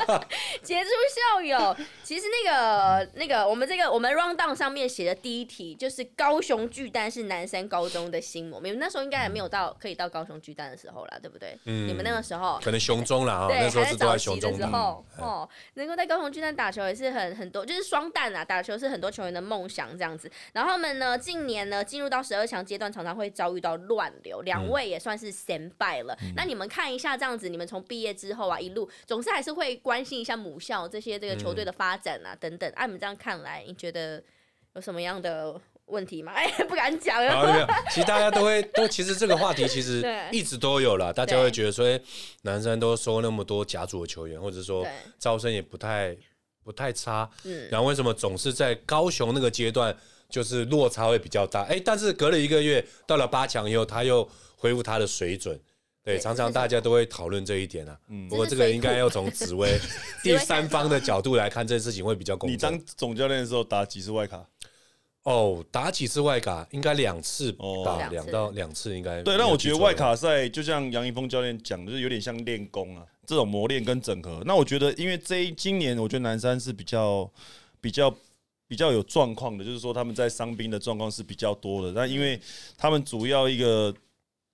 [0.63, 0.89] 杰出
[1.36, 6.54] 校友，其实那个那个我们这个我们 round down 上面写的第一题就是高雄。
[6.69, 11.57] 巨蛋是南山高中的心魔，你们那时候应该还没有到可以到高雄巨蛋的时候啦，对不对？
[11.65, 20.31] 嗯，你们那个时候可能雄中了啊，对，还是早期的时候哦，能够在高雄巨蛋打球也是很很多，就是双蛋啊，打球是很多球员的梦想这样子。
[20.53, 26.17] 然后他们呢，近年呢进入到十二强阶段，常常会遭遇到乱流，两位也算是先败了。
[26.35, 32.71] 那你们看一下这样子，你们从毕业之后啊，一路总是还是会关心一下母校这些这个球队的发展啊等等。
[32.75, 34.23] 按你们这样看来，你觉得
[34.73, 35.59] 有什么样的？
[35.87, 36.31] 问题嘛？
[36.31, 37.19] 哎， 不敢讲。
[37.19, 41.13] 没有，其实大家都会都，其实这个话题其实 一直都有了。
[41.13, 41.85] 大家会觉得说，
[42.41, 44.85] 男生都收那么多甲组的球员，或者说
[45.19, 46.15] 招生也不太
[46.63, 47.29] 不太差。
[47.43, 47.67] 嗯。
[47.69, 49.95] 然后为什么总是在高雄那个阶段
[50.29, 51.61] 就是落差会比较大？
[51.63, 55.59] 哎，但是隔了一个月到了八强以后，他又恢复他的水准。
[56.03, 57.97] 对，常常大家都会讨论这一点啊。
[58.09, 58.27] 嗯。
[58.27, 59.79] 不过这个应该要从紫薇
[60.23, 62.53] 第三方的角度来看，这件事情会比较公平。
[62.55, 64.43] 你当总教练的时候打几次外卡？
[65.25, 66.67] 哦，打几次外卡？
[66.69, 69.23] 应该两次吧，两到两次应该。
[69.23, 74.43] 对，那我觉得外卡赛就像杨一峰教练讲，就是有点像练功啊，这种磨练跟整合。
[74.45, 77.27] 那我觉得，因为这一今年，我觉得南山是比较
[77.81, 78.15] 比较
[78.67, 81.91] 比较有状况的，就是说他们在伤兵的状况是比较多的。
[81.93, 82.39] 那因为
[82.77, 83.91] 他们主要一个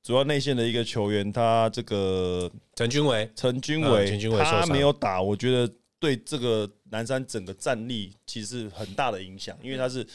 [0.02, 4.08] 主要内线的一个球员，他这个陈军伟，陈军伟，
[4.42, 10.08] 他没有打，我觉得对这个南山整个战力其实很大的影响，因为他是。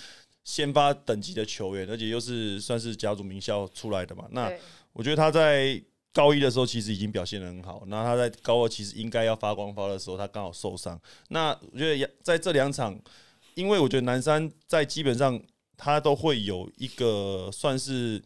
[0.47, 4.29] 先发等级的球员，而且又是算是家族名校出来的嘛。
[4.31, 4.49] 那
[4.93, 5.83] 我觉得他在
[6.13, 7.83] 高一的时候其实已经表现的很好。
[7.89, 10.99] 那他在高二其实应该要发光发的时候，他刚好受伤。
[11.31, 12.97] 那我觉得在这两场，
[13.55, 15.39] 因为我觉得南山在基本上
[15.77, 18.23] 他都会有一个算是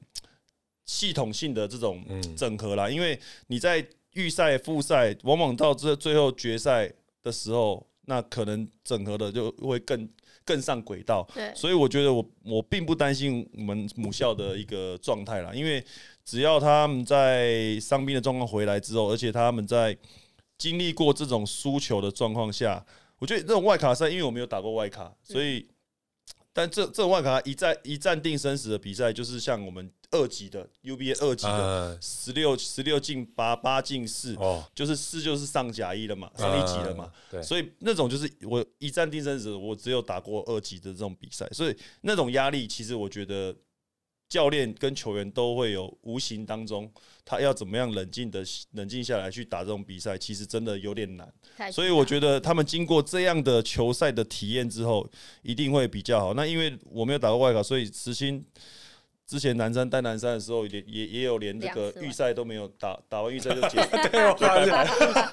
[0.85, 2.05] 系统性的这种
[2.37, 2.91] 整合啦。
[2.91, 10.07] 因为你在预赛、复赛，往往到这最后决赛的时候，那可能整合的就会更。
[10.51, 15.85] 更上轨道，所以我觉得我我并不担心我们母校的一个状态啦，因为
[16.25, 19.97] 只要他们在伤兵的状况回来之后，而且他们在
[20.59, 22.85] 经历过这种输球的状况下，
[23.21, 25.69] 我觉得这种外卡赛，因为我没有打过外卡，所以，
[26.53, 43.55] 但这这种外卡一战一战定生死的比赛，就是像我们二级的 UBA 二级的十六十六进八八进四，哦，就是四就是上甲一了嘛，上一级了嘛，对，所以那种就是我一战定生死，我只有打过二级的这种比赛，所以那种压力，其实我觉得。
[44.31, 46.89] 教练跟球员都会有无形当中，
[47.25, 48.45] 他要怎么样冷静的
[48.75, 51.29] 冷静下来去打这种比赛，其实真的有点难。
[51.73, 55.05] 所以我觉得他们经过这样的球赛的体验之后，
[55.43, 56.33] 一定会比较好。
[56.35, 58.47] 那因为我没有打过外卡，所以实心。
[59.31, 63.89] 之前南山带南山的时候，也也也有连这个预赛都没有打，打完预赛就结束。
[64.11, 65.29] 对，我发现。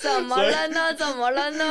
[0.00, 0.92] 怎么了呢？
[0.92, 1.64] 怎么了呢？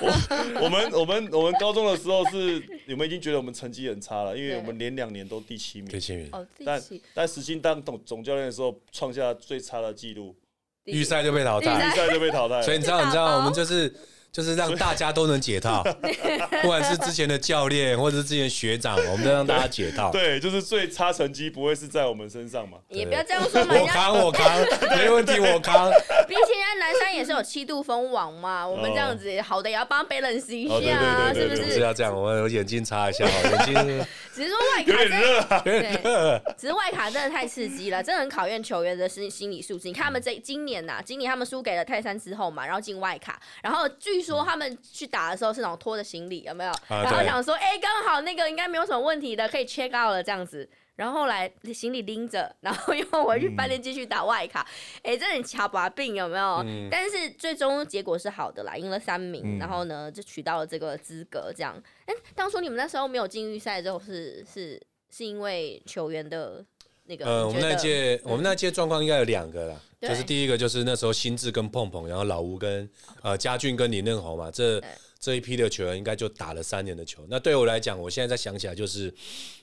[0.00, 5.90] 我我们我们我们高中的时候是，你们已经觉得我们成绩很差了，因为我们连两年都第七名。
[5.90, 6.28] 第七名。
[6.30, 6.80] 哦，但
[7.12, 10.36] 但实心当总总教练的时候，创下最差的记录，
[10.84, 12.62] 预赛就被淘汰，预赛就被淘汰。
[12.62, 13.92] 所以你知道，你知道，我们就是。
[14.36, 15.82] 就是让大家都能解套，
[16.60, 20.12] 不管是之前的教练或者是之前学长，我们都让大家解套。
[20.12, 22.76] 对，就是最差成绩不会是在我们身上嘛？
[22.90, 23.74] 也不要这样说嘛。
[23.80, 24.46] 我扛，我扛，
[24.94, 25.90] 没问题，我扛。
[26.28, 31.72] 毕竟人家南山也是有七度封王嘛，我们这样子好的也要帮别人洗一下，是不是？
[31.72, 33.24] 是要这样，我们眼睛擦一下，
[33.64, 34.06] 眼睛。
[34.34, 39.88] 只是说外卡真的，对，只是外卡真的太刺激了，真的很考验球员的心心理素质。
[39.88, 46.72] 你看他们这今年呐，今年他们输给了泰山之后嘛，然后进外卡，然后据说他们去打的时候是那种拖着行李，有没有？
[46.88, 50.68] 然后想说，哎，刚好那个应该没有什么问题的，可以 check out 了这样子。
[50.96, 54.66] 然后后来行李拎着，然后又回去饭店继续打外卡。
[55.02, 56.64] 哎，这很巧把病有没有？
[56.90, 61.52] 但是最终结果是好的啦，赢了三名，然后呢就取到了这个资格。
[61.54, 66.64] 这样，哎，当初你们那时候没有进预赛之后，是是是因为球员的
[67.06, 67.24] 那个？
[67.26, 72.88] 呃，我们那届我们那届状况应该有两个啦，就是第一个就是那时候新智跟碰碰，然后老吴跟
[73.22, 74.82] 呃嘉俊跟李嫩宏嘛，这。
[75.18, 77.26] 这一批的球员应该就打了三年的球。
[77.28, 79.12] 那对我来讲，我现在再想起来，就是，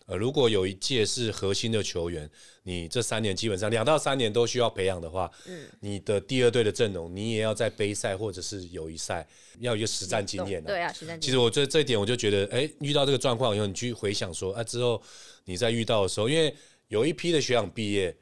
[0.07, 2.29] 呃，如果有一届是核心的球员，
[2.63, 9.25] 你这三年基本上两到三年都需要培养的话，嗯，你的第二队的阵容，你也要在杯赛或者是友谊赛
[9.59, 11.21] 要一个实战经验对啊，实战。
[11.21, 15.01] 其实我这这一点，我就觉得，哎，遇到这个状况以后，你去回想说，啊，之后
[15.45, 16.53] 你在遇到的时候，因为
[16.93, 18.15] 有一批的学长毕业。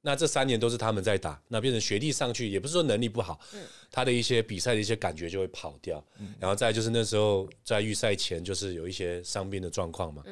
[0.00, 3.38] 那这三年都是他们在打，那变成学弟上去，也不是说能力不好，
[3.90, 6.02] 他的一些比赛的一些感觉就会跑掉。
[6.38, 10.22] 然后再就是那时候在预赛前，就是有一些伤病的状况嘛，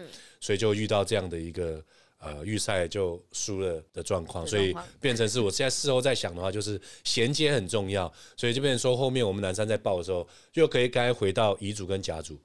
[0.41, 1.85] 所以就遇到这样的一个
[2.19, 12.41] 呃预赛就输了的状况，所以变成是我现在事后在想的话，就是衔接很重要，所以就变成说后面我们南山在报的时候，就可以该回到乙组跟甲组。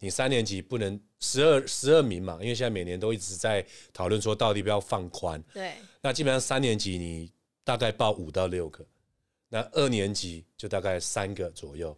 [0.00, 2.38] 你三年级不能十二十二名嘛？
[2.40, 5.42] 因为现在每年都一直在讨论说到底不要放宽。
[5.52, 5.72] 对。
[6.00, 7.32] 那基本上三年级你
[7.64, 8.86] 大概报五到六个，
[9.48, 11.96] 那二年级就大概三个左右。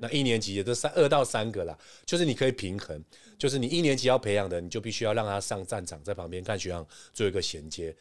[0.00, 3.04] 那一年级也都三二到三个啦，就是你可以平衡，
[3.36, 7.94] 就是你一年级要培养的，你就必须要让他上战场，在旁边看学长做一个衔接。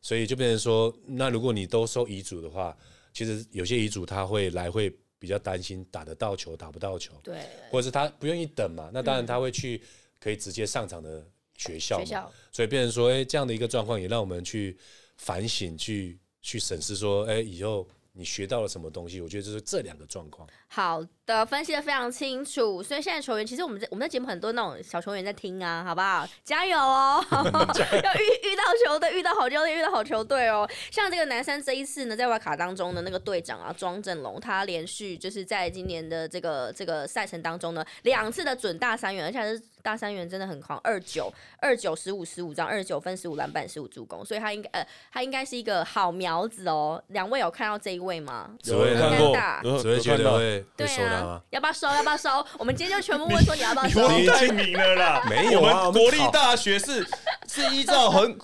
[0.00, 2.76] 所以就变成说，那如果你都收遗嘱的话，
[3.12, 4.96] 其实有些遗嘱他会来会。
[5.24, 8.90] 比较担心打得到球打不到球，对，或者是他不愿意等嘛？
[8.92, 9.80] 那当然他会去
[10.20, 14.76] 可以直接上场的学校，学校，所以变成说，哎，这样的一个状况也让我们去
[15.16, 17.88] 反省，去去审视说，哎，以后。
[18.16, 19.20] 你学到了什么东西？
[19.20, 20.48] 我觉得就是这两个状况。
[20.74, 22.82] 好的，分析的非常清楚。
[22.82, 26.26] 所以现在球员，其实我们在我们在节目很多那种小球员在听啊，好不好？
[26.42, 27.24] 加油哦！
[27.30, 30.68] 要遇遇到球队，遇到好教练，遇到好球队哦。
[30.90, 39.62] 像这个南山这一次呢，在外卡当中的那个队长啊，庄振龙，他连续就是在今年的这个这个赛程当中呢，两次的准大三元，而且是。
[39.84, 47.04] 大三元真的很狂，二九二九十五十五张，二十九分十五篮板十五助攻，所以他应该呃他应该是一个好苗子哦。
[47.08, 48.50] 两位有看到这一位吗？
[48.64, 51.86] 有看过，只会觉得会对啊，要不要收？
[51.88, 52.44] 要不要收？
[52.58, 54.08] 我们今天就全部问说你要不要收？
[54.16, 57.06] 你太明了啦，没有啊，国立大学是
[57.48, 58.38] 是依照很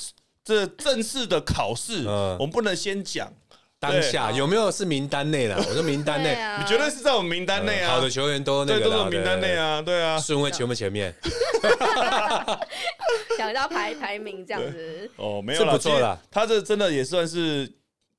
[0.44, 3.32] 这正式的考试，我们不能先讲。
[3.78, 5.56] 当下有没有是名单内的？
[5.56, 7.92] 我说名单内， 你绝对是在我们名单内啊！
[7.92, 11.14] 好的球员都那个，都是名单内啊，对啊，顺位全部前面，
[13.38, 16.20] 想到排排名这样子哦，没有不错了。
[16.30, 17.72] 他这真的也算是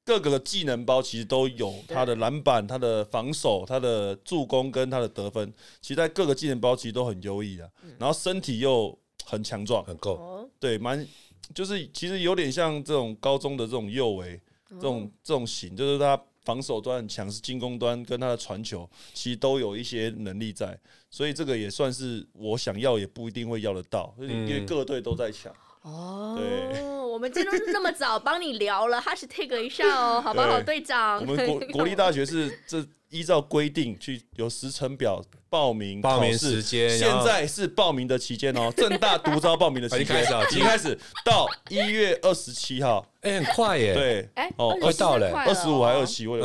[0.06, 7.72] 各个技能包，其实都有他的篮板、他的防守、他的助攻跟他的得分，其实在各个技能包其实都很优异的。
[7.98, 11.08] 然后身体又很强壮，很够，对，蛮
[11.54, 14.40] 就是其实有点像这种高中的这种右围。
[14.76, 20.80] 这种这种型，就是他防守端很强，是进攻端跟他的传球，其实都有一些能力在，
[21.10, 25.54] 所以这个也算是我想要，也不一定会要得到，因为各队都在抢。
[25.82, 31.20] 哦，对，我们今天这么早帮你聊了，哈士 take 一下哦，好不好，队长？
[31.20, 46.44] 我们国国立大学是这依照规定去有时程表报名报名时间，现在是报名的期间哦，正大独招报名的期 间，已经开始到一月二十七号，哎，很快耶，对，哎，哦，快到了，二十五还有七，我有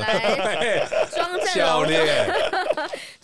[0.00, 2.26] 来， 庄正教练，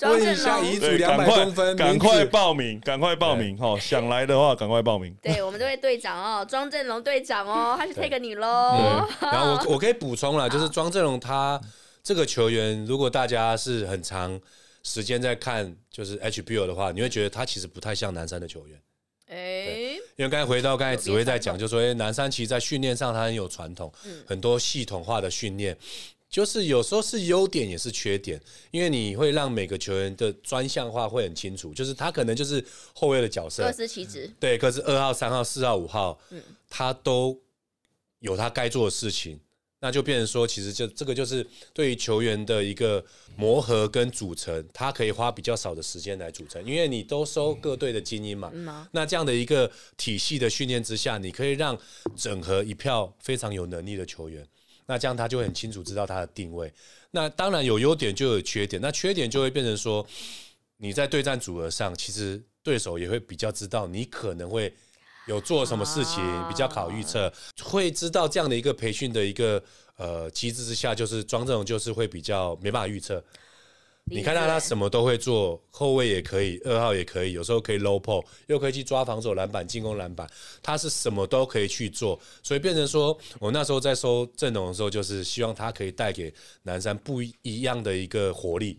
[0.08, 5.14] 问一下遗嘱两百公分，赶快报名，赶快报名，哈，想来的话赶快报名。
[5.20, 9.06] 对我们这位队长哦，庄正龙队长哦， 他是 take 你喽。
[9.20, 11.60] 然后我我可以补充了，就是庄正龙他。
[12.02, 14.40] 这个球员，如果大家是很长
[14.82, 18.80] 时间在看，就是 HBO 的话，你会觉得他其实不太像南山的球员。
[19.28, 23.92] 哎，因为刚才回到刚才紫薇在讲，就说哎，南山其实在训练上他很有传统，
[24.26, 25.76] 很多系统化的训练，
[26.30, 32.64] 就是有时候是优点也是缺点，因为你会让每个球员的专项化会很清楚，就是他可能就是
[32.94, 34.30] 后卫的角色，各司其职。
[34.38, 37.36] 对，可是二号、三号、四号、五号，嗯，他都
[38.20, 39.40] 有他该做的事情。
[39.82, 43.02] 那就变成说，其实就这个就是对于球员的一个
[43.34, 48.52] 磨合跟组成，他可以花比较少的时间来组成，因为你都收各队的精英嘛。
[48.92, 51.78] 那这样的一个体系的训练之下，你可以让
[52.14, 54.46] 整合一票非常有能力的球员，
[54.90, 56.72] 那这样他就很清楚知道他的定位。
[57.12, 60.04] 那当然有优点就有缺点，那缺点就会变成说，
[60.78, 64.74] 你在对战组合上，其实对手也会比较知道你可能会。
[65.28, 66.18] 有做什么事情
[66.48, 67.32] 比较考预测，
[67.62, 69.62] 会知道这样的一个培训的一个
[69.96, 73.22] 呃机制之下，就是庄这种就是会比较没办法预测。
[74.10, 80.28] 你看到他什么都会做，后卫也可以，二号也可以，有时候可以 low pull，又可以去抓防守篮板、进攻篮板，
[80.62, 86.32] 他是什么都可以去做，所以变成说我那时候在收阵容的时候，就是希望他可以带给
[86.64, 88.78] 南山不一样的一个活力，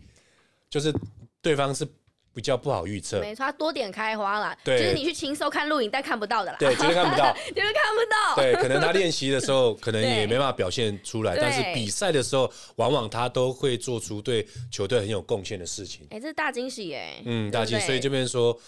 [0.68, 0.94] 就是
[1.40, 1.88] 对方是。
[2.34, 4.56] 比较不好预测，没错，多点开花啦。
[4.64, 8.36] 对，就是你去轻搜看录影带看不到的啦，对，绝对看不到， 绝对看不到。
[8.40, 16.06] 对，可能他练习的时候可能也没办法表现出来，但是比赛的时候，往往他都会做出对球队很有贡献的事情。
[16.10, 17.86] 哎，这是大惊喜哎，嗯，大惊喜。
[17.86, 18.58] 所以这边说，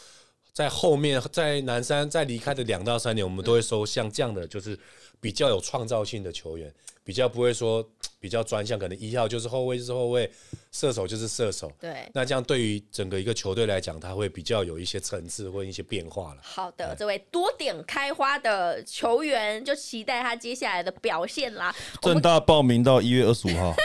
[0.53, 4.79] 在后面在南山在离开的两到三年，我们都会收像这样的，就是
[5.21, 6.73] 比较有创造性的球员。
[7.07, 7.87] 比较不会说
[8.25, 10.31] 比较专项，可能一号就是后卫就是后卫，
[10.72, 11.70] 射手就是射手。
[11.79, 16.41] 对，那这样对于整个一个球队来讲，他会比较有一些层次或一些变化了。
[16.41, 21.75] 好的，这位多点开花的球员，就期待他接下来的表现啦。
[22.01, 23.75] 正大报名到一月二十五号。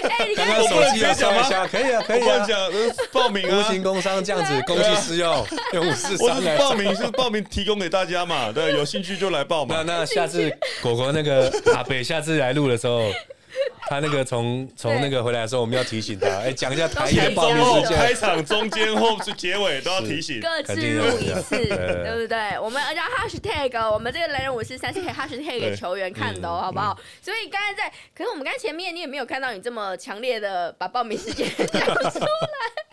[0.00, 2.46] 哎，你刚刚手机要讲一下，可以啊，可以啊，
[3.12, 8.50] 报名无形工商这样子，公器私用，用五四三来报名是报名提供给大家嘛？
[8.52, 9.82] 对，有兴趣就来报嘛。
[9.84, 10.50] 那那下次
[10.82, 12.87] 果果那个阿北下次来录的时候。
[13.88, 22.58] 他那个从从那个回来的时候，我们要提醒他，哎，讲一下台的报名时间，开场、中间、后是结尾都要提醒，各自录一次，对不对？
[22.60, 26.96] 我们要 hashtag，我们这个雷人五四三是可以 hashtag 给球员看的，好不好？
[27.22, 32.87] 所以刚才在，可是我们刚才前面你也没有看到你这么强烈的把报名时间讲出来。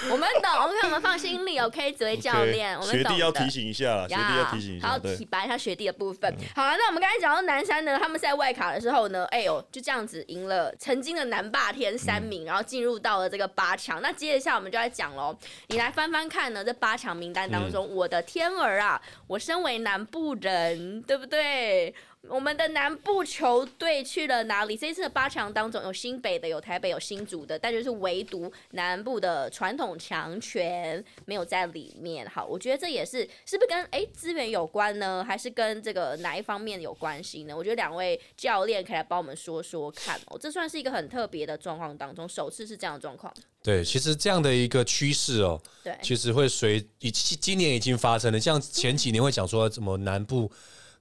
[0.08, 6.34] 我们懂，OK，我们放心里， OK，紫薇教练，我们学弟要提醒一下，学弟要提醒一下，好，提拔一下学弟的部分。
[6.54, 14.00] 好了，那我们刚才讲到南山呢，他们在外卡的时候呢，哎呦，就这样子赢了曾经的南霸天三名，然后进入到了这个八强。
[14.00, 15.36] 那接着下我们就来讲喽，
[15.68, 21.94] 你来翻翻看呢，这八强名单当中，我的天儿啊，我身为南部人，对不对？
[22.28, 24.76] 我们的南部球队去了哪里？
[24.76, 32.28] 这一次的八强当中，有新北的，有台北，有新竹的，但就是唯独南部的传统强权没有在里面。
[32.28, 35.24] 好，我觉得这也是是不是跟哎资源有关呢？
[35.26, 37.56] 还是跟这个哪一方面有关系呢？
[37.56, 40.38] 我觉得两位教练可以来帮我们说说看哦。
[40.38, 43.32] 这算是一个很特别的状况当中，首次是这样的状况。
[43.62, 48.38] 对，其实这样的一个趋势哦，对，其实会随已今年已经发生了。
[48.38, 50.52] 像前几年会讲说怎么南部。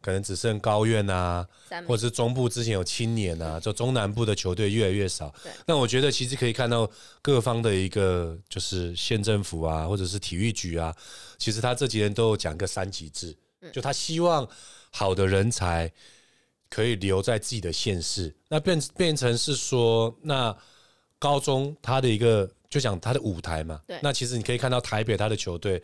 [0.02, 1.46] 可能只剩高院啊，
[1.86, 5.34] 或者是中部之前有青年啊，就中南部的球队越来越少。
[5.66, 6.90] 那我觉得其实可以看到
[7.22, 10.96] 各方的一个就是县政府啊，或者是体育局啊，
[11.38, 13.36] 其实他这几年都有讲个三级制，
[13.74, 14.48] 就他希望
[14.90, 15.92] 好的人才
[16.70, 18.34] 可以留在自己的县市。
[18.48, 20.56] 那变变成是说，那
[21.20, 23.82] 高中他的一个就讲他的舞台嘛。
[24.02, 25.84] 那其实你可以看到台北他的球队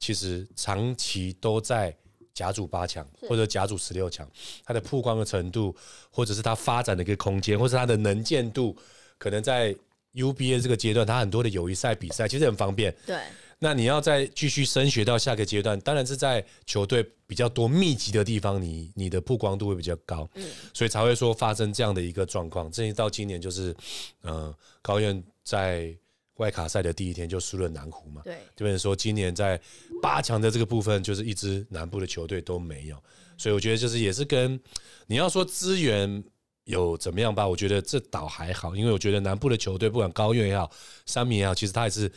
[0.00, 1.96] 其实长期都在。
[2.34, 4.26] 甲组八强或者甲组十六强，
[4.64, 5.74] 它的曝光的程度，
[6.10, 8.76] 或者是它发展的一个空间，或是它的能见度，
[9.18, 9.74] 可能在
[10.14, 12.94] UBA 这个阶段，它很多的友谊赛比赛其实很方便。
[13.06, 13.16] 对。
[13.58, 20.28] 那你要再继续升学到下个阶段，当然是在球队比较多密集的地方，你你的曝光度会比较高。
[20.34, 20.44] 嗯。
[20.74, 22.72] 所以才会说发生这样的一个状况。
[22.72, 23.74] 甚至到今年就是，
[24.22, 25.96] 呃，高院在。
[26.42, 29.58] 外卡赛的第一天就输了南湖嘛，对，这边说今年在
[30.02, 33.00] 八强的这个部分，就是一支南部的球队都没有，
[33.38, 34.60] 所以我觉得就是也是跟
[35.06, 36.22] 你要说资源
[36.64, 37.46] 有怎么样吧？
[37.46, 40.68] 我觉得这倒还好，因为我觉得南部的球队，不管高院也好，
[41.06, 42.12] 三米也好，其实他也是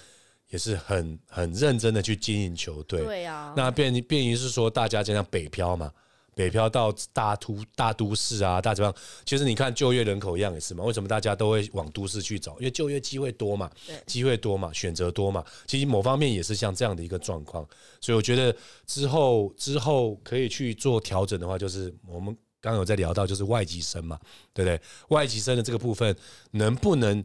[0.49, 3.01] 也是很很认真的去经营球队。
[3.03, 5.91] 对啊，那便便于是说，大家这样北漂嘛。
[6.36, 8.95] 北漂到大都大都市啊，大怎么样？
[9.25, 10.83] 其实你看就业人口一样也是嘛。
[10.83, 12.51] 为什么大家都会往都市去找？
[12.59, 13.71] 因为就业机会多嘛，
[14.05, 15.43] 机会多嘛，选择多嘛。
[15.65, 17.65] 其实某方面也是像这样的一个状况。
[18.01, 18.55] 所以我觉得
[18.86, 24.19] 之后之后可以去做调整的话，就是我们刚刚有在聊到，就是外籍生嘛，
[24.53, 24.81] 对不对？
[25.07, 26.13] 外籍生的这个部分
[26.51, 27.23] 能不能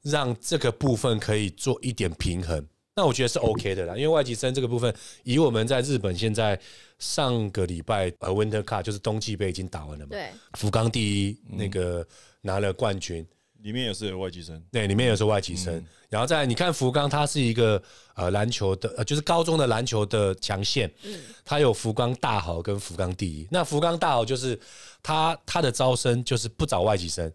[0.00, 2.66] 让这个部分可以做一点平衡？
[2.98, 4.92] 那我觉得是 OK 的啦，因为外籍生这个部分，
[5.22, 6.58] 以我们在日本现在
[6.98, 12.06] 上个礼拜呃 Winter Cup 就是冬季杯已经打完了嘛，对，福冈第一那个
[12.40, 13.26] 拿了冠军，
[13.60, 17.82] 里面也是有外籍生，对，里面也是外籍生，然后在你看福冈，它是一个
[18.14, 24.58] 呃篮球的呃就是高中的篮球的强县，嗯，它有福冈大好跟福冈第一，那福冈大好就是
[25.02, 27.30] 它它的招生就是不找外籍生，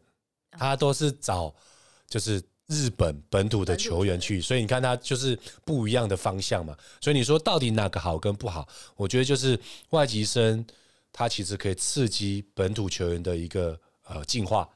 [0.58, 1.54] 它都是找
[2.08, 2.42] 就是。
[2.72, 6.74] 日本本土的球员去，所以你看他就是不一样的方向嘛。
[7.02, 8.66] 所以你说到底哪个好跟不好？
[8.96, 9.60] 我觉得就是
[9.90, 10.66] 外籍生，
[11.12, 14.68] 他其实可以刺激本土球员的一个呃进化。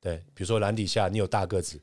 [0.00, 1.80] 对，比如说篮底下你有大个子，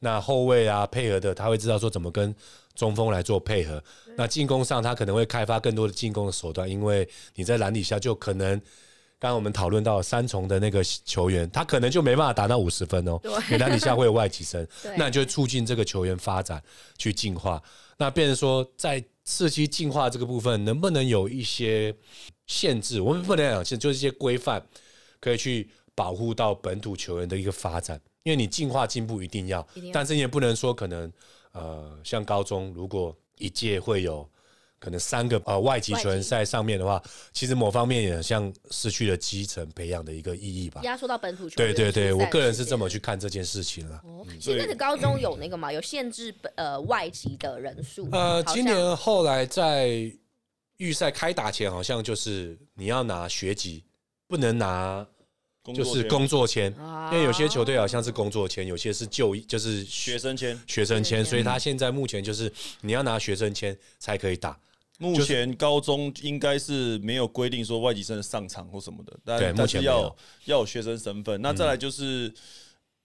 [0.00, 2.34] 那后卫啊配合的他会知道说怎么跟
[2.74, 3.82] 中锋来做配合。
[4.18, 8.60] 那进攻上他可能会开发更多的进攻的手段，因为你在篮底下就可能。
[9.26, 14.64] 刚刚我们讨论到三重的那个球员，他可能就没办法达到五十分哦，因为他底下会有外籍生，
[14.96, 16.62] 那就促进这个球员发展
[16.96, 17.60] 去进化。
[17.96, 21.92] 那变成说，在刺激进化这个部分，能不能有一些
[22.46, 23.00] 限制？
[23.00, 24.64] 我们不能讲限，就是一些规范，
[25.18, 28.00] 可以去保护到本土球员的一个发展。
[28.22, 31.12] 因为你进化进步一定要，但是你也不能说可能
[31.50, 34.28] 呃，像高中如果一届会有。
[34.86, 40.80] 可能三个呃外籍球员在上面的话，其实某方面也像失去了基层培养的一个意义吧。
[40.84, 41.74] 压缩到本土球员。
[41.74, 44.00] 对对对，我个人是这么去看这件事情了。
[44.04, 45.72] 哦，现在的高中有那个嘛？
[45.72, 48.08] 有限制呃外籍的人数。
[48.12, 50.08] 呃，今年后来在
[50.76, 53.82] 预赛开打前，好像就是你要拿学籍，
[54.28, 55.04] 不能拿
[55.74, 56.72] 就是工作签，
[57.10, 64.56] 因为有些球队好像是工作签，有些是就就是学生签，学生签，所以他现在目前就是你要拿学生签才可以打。
[64.98, 70.16] 目前高中应该是没有规定说外籍生上场或什么的，但但是要
[70.46, 71.40] 要有学生身份。
[71.42, 72.32] 那再来就是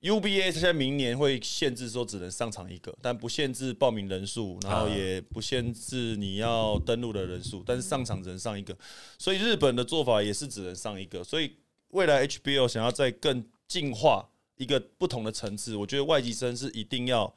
[0.02, 8.74] UBA，现在明年会限制说只能上场一个，但不限制报名人数，然后也不限制你要登录的人数，但是上场只能上一个。
[9.18, 11.22] 所以日本的做法也是只能上一个。
[11.24, 11.52] 所以
[11.90, 17.34] 未来 HBO 想要再更进化一个不同的层次，我觉得外籍生是一定要。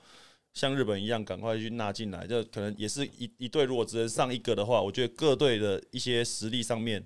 [0.55, 3.65] 像日本一样，赶快去纳进来，就可能也是一一队。
[3.65, 7.05] 如果只能上一个的话，我觉得各队的一些实力上面，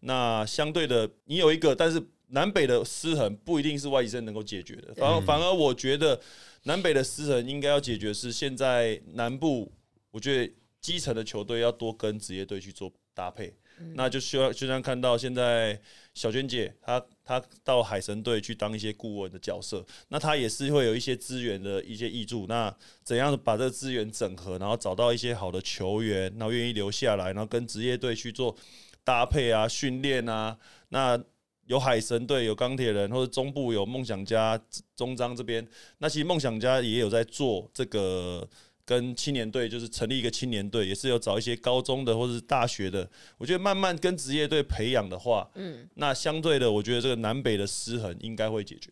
[0.00, 4.94] 那相对的，你有一个，但是南北的失衡不一定是外籍生能够解决的。
[4.94, 6.20] 反而反而，我觉得
[6.64, 9.72] 南北的失衡应该要解决是现在南部，
[10.10, 13.54] 我觉得基层的球队要多跟职业队去做搭配。
[13.94, 15.80] 那就需要就像看到现在
[16.14, 22.46] 小娟姐，她她到海神队去当一些顾问的角色，那她也是会有一些资源的一些益助。
[22.46, 28.54] 那怎样把这个资源整合，然后找到一些好的球员，然后愿意留下来，然后跟职业队去做
[29.02, 30.58] 搭配啊、训练啊。
[30.90, 31.20] 那
[31.66, 34.60] 有海神队，有钢铁人，或者中部有梦想家、
[34.94, 35.66] 中章这边，
[35.98, 38.48] 那其实梦想家也有在做这个。
[38.90, 43.08] 跟青年队就是成立一个青年队，也是有找一些高中的或者是大学的。
[43.38, 48.90] 我觉得慢慢跟职业队培养的话，嗯，那相对的，我觉得这个南北的失衡应该会解决。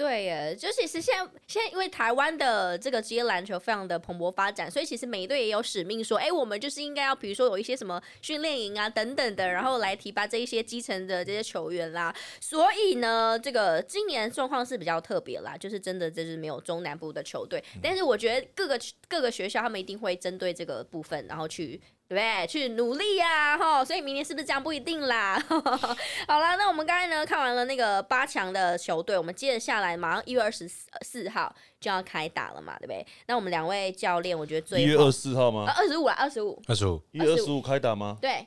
[0.00, 12.16] 对耶，就其实现在现在因为台湾的这个职业篮球非常的蓬勃发展，所以其实每一队也有使命说，哎，我们就是应该要比如说有一些什么训练营啊等等的，然后来提拔这一些基层的这些球员啦。
[12.40, 21.78] 所以呢，这个今年状况是比较特别啦，就是真的就是没有中南部的球队，但是我觉得各个各个学校他们一定会针对这个部分，然后去。
[22.10, 22.46] 对不对？
[22.48, 23.84] 去努力呀，哈！
[23.84, 25.40] 所以明年是不是这样不一定啦。
[26.26, 30.68] 好啦，那我们刚才呢看完了那个八强的球队，我们接着下来，马上一月二十
[31.02, 33.06] 四号就要开打了嘛，对不对？
[33.28, 35.72] 那我们两位教练，我觉得最一月二十四号吗？
[35.76, 38.18] 二十五啊，二十五，二十五，一月二十五开打吗？
[38.20, 38.44] 对。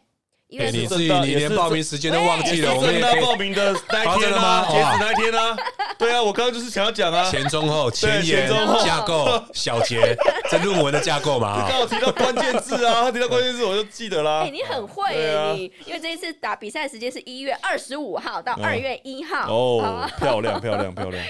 [0.59, 4.65] 哎，你自己你连报名时间都忘记了，我们正报名的 那一天吗？
[4.69, 5.57] 截止那一天啊？
[5.97, 8.49] 对啊，我刚刚就是想要讲啊，前中后前言
[8.83, 10.15] 架构 小节，
[10.49, 11.65] 这论文的架构嘛。
[11.67, 14.41] 刚好提到关键字啊，他提到关键字我就记得啦。
[14.43, 21.23] 哎，你很会哎，你因为这一次打比赛时间是一月二十五号到二月一号哦，漂亮漂亮漂亮，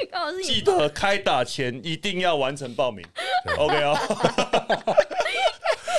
[0.43, 3.05] 记得开打前一定要完成报名
[3.57, 3.97] ，OK 哦。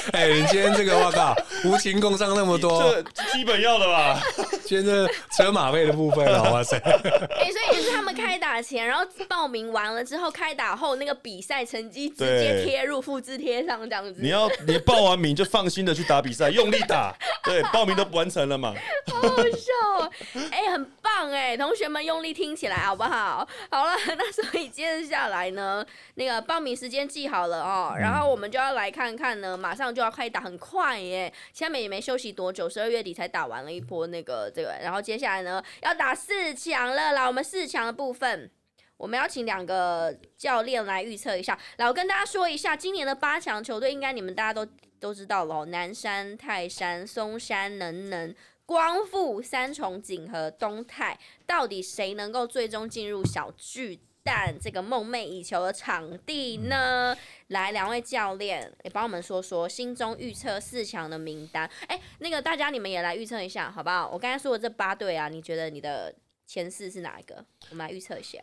[0.13, 1.35] 哎，你今天这个我靠，
[1.65, 3.03] 无情工伤那么多，这
[3.33, 4.21] 基本要的吧？
[4.65, 6.77] 今天这车马费的部分了， 哇塞！
[6.79, 14.21] 哎，所以就是他们开打前，然后报名完了之后，开打后那个比赛成绩直接贴入复制贴上这样子。
[14.21, 17.15] 你要你报完名就放心的去打比赛，用力打。
[17.45, 18.75] 对，报名都完成了嘛？
[19.11, 20.11] 好好笑哦！
[20.51, 23.47] 哎，很棒哎，同学们用力听起来好不好？
[23.71, 25.85] 好了，那所以接着下来呢，
[26.15, 31.33] 那个报名时间记好了哦，然后我们就要来看看呢，马上就要开打，很快耶！
[31.53, 37.27] 下面也没休息多久，十二月底才打完了一波那个这个，然后接下来呢要打四强了啦。
[37.27, 38.51] 我们四强的部分，
[38.97, 41.59] 我们要请两个教练来预测一下。
[41.77, 44.67] 来，我跟大家说一下，今年的八强球队应该你们大家都
[44.99, 48.35] 都知道了，南山、泰山、松山、能能。
[48.67, 57.15] 光复、三重锦和东泰，到底谁能够最终进入小巨但这个梦寐以求的场地呢？
[57.49, 61.71] 来，两位教练也帮我们说说心中预测四强的名单。
[61.89, 64.09] 哎，那个大家你们也来预测一下好不好？
[64.11, 66.15] 我刚才说的这八队啊，你觉得你的
[66.47, 67.45] 前四是哪一个？
[67.71, 68.41] 我们来预测一下。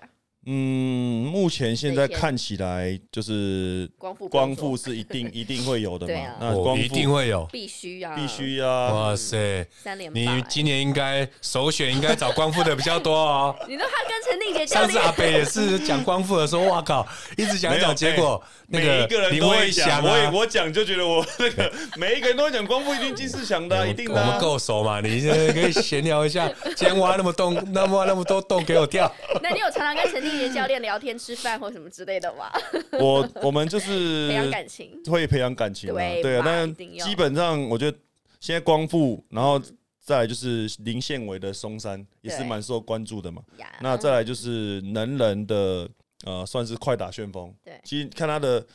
[0.47, 6.13] 嗯，目前现在看起来就是光复，光复是一定 一定会有的嘛？
[6.39, 8.91] 那光复一定会有，必须啊，必须啊！
[8.91, 13.55] 哇塞，三连你今年应该首选应该找光复的比较多哦。
[13.69, 24.19] 你说他跟陈丽姐上次阿北也是讲光复的时候，哇靠，一直讲讲，结果每一个人都会讲，我也我讲就觉得我那个 每一个人都会讲光复一定金世强的，一定的。
[24.19, 25.01] 我们够熟嘛？
[25.01, 29.13] 你现在可以闲聊一下，今天挖那么洞，那么那么多洞给我跳。
[29.43, 30.53] 那你有常常跟陈丽？
[30.53, 32.51] 教练聊天、吃饭或什么之类的吗？
[32.99, 36.43] 我我们就是 培养感情，会培养感情，对啊。
[36.45, 37.97] 但基本上，我觉得
[38.39, 39.61] 现在光复，然后
[39.99, 43.41] 再来就是林宪伟的松山也是蛮受关注的嘛。
[43.81, 45.89] 那再来就是能人的
[46.25, 47.53] 呃，算是快打旋风。
[47.63, 48.65] 对，其实看他的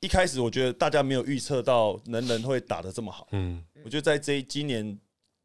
[0.00, 3.28] 一开始，我觉得大家没有预测到能人会打的这么好。
[3.32, 4.98] 嗯，我觉得在这今年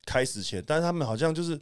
[0.05, 1.57] 开始前，但是他们好像就是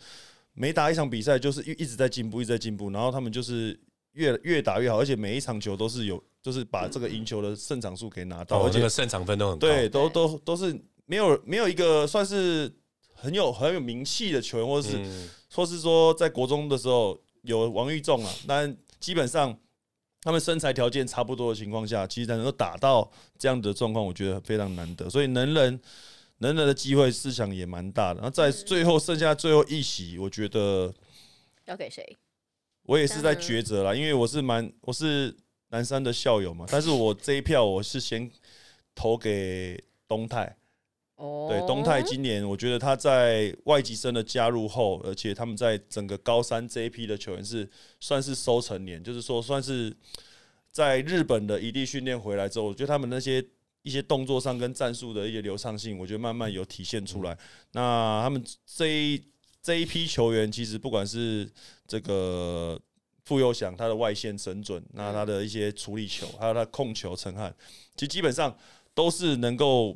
[0.54, 3.80] 每打一场比赛，就是一一直在进步，一直在进步，然后他们就是。
[4.18, 9.68] 越越打越好，而且每一场球都是有，就是把这个赢球的胜场数给拿到，而且胜场分都很高。
[9.68, 12.72] 对，都都都是没有没有一个算是
[13.14, 19.56] 很有很有名气的球员，或者是或是说在国中的时候有王玉仲啊， 但基本上
[20.22, 25.10] 他们身材条件差不多的情况下，其实能够打到这样的状况，我觉得非常难得。
[25.10, 25.80] 所以能人
[26.40, 28.22] 能人的机会思想也蛮大的。
[28.22, 30.94] 然后在最后剩下最后一席，我觉得
[31.66, 32.18] 要给谁？
[32.88, 35.36] 我也是在抉择啦，因为我是蛮我是
[35.72, 38.32] 南山的校友嘛， 但是我这一票我是先
[38.96, 40.56] 投给东泰。
[41.18, 47.70] 哦，对，东泰今年我觉得他在外籍生的加入后，而且他们在整个高三这一批的球员是
[48.00, 49.94] 算是收成年，就是说算是
[50.72, 53.44] 在日本的异地训练回来之后，我觉得他们那些
[53.82, 57.38] 一些动作上跟战术的一些流畅性，我觉得慢慢有体现出来。
[57.74, 59.22] 那他们这一。
[59.68, 61.46] 这一批球员其实不管是
[61.86, 62.80] 这个
[63.26, 67.54] 傅佑祥，他的外线神准，那他的一些处理球，还有他控球陈汉，
[67.98, 68.58] 其实基本上
[68.94, 69.94] 都是能够，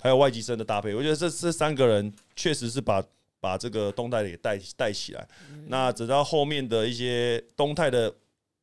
[0.00, 3.04] 还有外籍生的搭配，我觉得这这三个人确实是把
[3.40, 5.28] 把这个东泰给带带起来。
[5.66, 8.14] 那直到后面的一些东泰的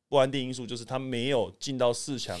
[0.08, 2.40] 不安定因素，就是他没有进到四强。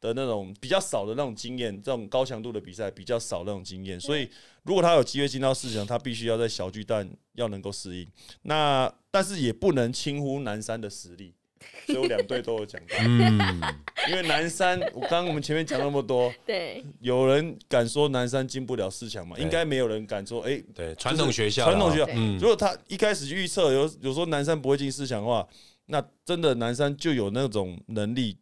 [0.00, 4.30] 的那种比较少的那种经验，这种高强度的比赛比较少那种经验，所以
[4.68, 8.06] 如果他有机会进到四强，他必须要在小巨蛋要能够适应。
[8.42, 11.32] 那但是也不能轻忽南山的实力，
[11.88, 12.96] 所以我两队都有讲到。
[12.98, 13.62] 嗯，
[14.10, 19.38] 因为南山，我刚刚我们前面讲那么多， 对，有人敢说南山进不了四强吗？
[19.38, 20.42] 应该没有人敢说。
[20.42, 25.48] 哎，对，传统学校，传统学校，如果他一开始预测有有说南山不会进四强的话，
[25.86, 28.36] 那真的南山就有那种能力。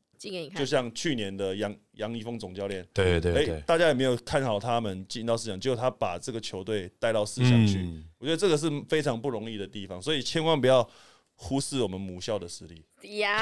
[0.54, 5.58] 就像去年的杨杨一峰总教练，对对对，大家有没有看好他们进到四强？
[5.60, 7.86] 结果他把这个球队带到四强去，
[8.18, 10.88] 我觉得这个是非常不容易的地方，所以千万不要
[11.36, 12.82] 忽视我们母校的实力。
[13.18, 13.38] 呀，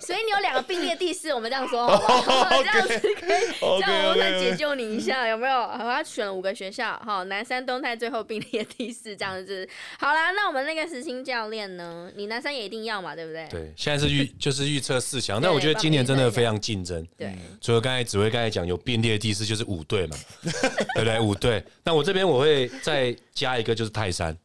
[0.00, 1.86] 所以你有两个并列第四，我们这样说，
[2.64, 5.54] 这样子可以，这样我再解救你一下，有没有？
[5.68, 9.68] 好他选了五个学校，好，南山东泰最后并列第四，这样子。
[9.98, 12.10] 好啦，那我们那个实心教练呢？
[12.16, 13.46] 你南山也一定要嘛，对不对？
[13.48, 17.06] 对，现在是预 就是预测四强，但我觉得今年真的非常竞争。
[17.16, 21.20] 对，除了刚才紫薇刚才讲有并列第四，就是五队嘛，对不对？
[21.20, 21.62] 五队。
[21.84, 24.36] 那我这边我会再加一个，就是泰山。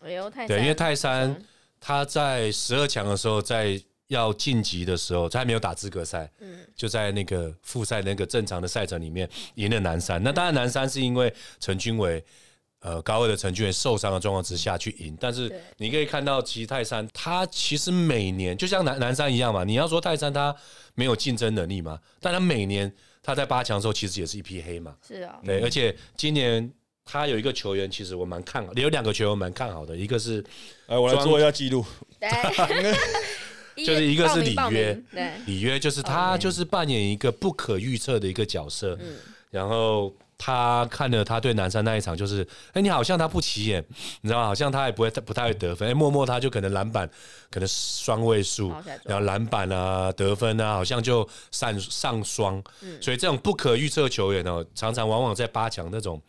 [0.00, 1.34] 哎呦，泰山，对，因为泰山。
[1.80, 10.22] 他在十二强的时候，在要晋级的时候，他还没有打资格赛，嗯，就在那个复赛那个正常的赛程里面赢了南山。
[10.22, 12.24] 那当然，南山是因为陈军伟，
[12.80, 15.14] 呃，高位的陈军伟受伤的状况之下去赢。
[15.20, 19.62] 但是你可以看到，其实泰山他其实每年就像南南山一样嘛。
[19.62, 20.56] 你要说泰山他
[20.94, 22.90] 没有竞争能力嘛，但他每年
[23.22, 24.96] 他在八强的时候其实也是一匹黑马。
[25.06, 26.72] 是啊，对，而且今年
[27.10, 30.44] 他有一个球员，其实我蛮看好，有两个球员蛮看好的，一个是，
[30.86, 31.84] 哎，我来做一下记录。
[33.86, 35.00] 就是一个是里约，
[35.46, 39.14] 里约就是他就是扮演一个不可预测的一个角色，嗯
[39.52, 43.84] 然后他看了他对南山那一场，就是哎，你好像他不起眼，
[44.20, 44.46] 你知道吗？
[44.46, 47.08] 好像他也不会不太会得分，哎，默默他就可能篮板
[47.50, 52.60] 可能双位数，然后篮板啊得分啊，好像就上上双，
[53.00, 56.20] 所以这种不可预测球员哦，常常往往在八强那种。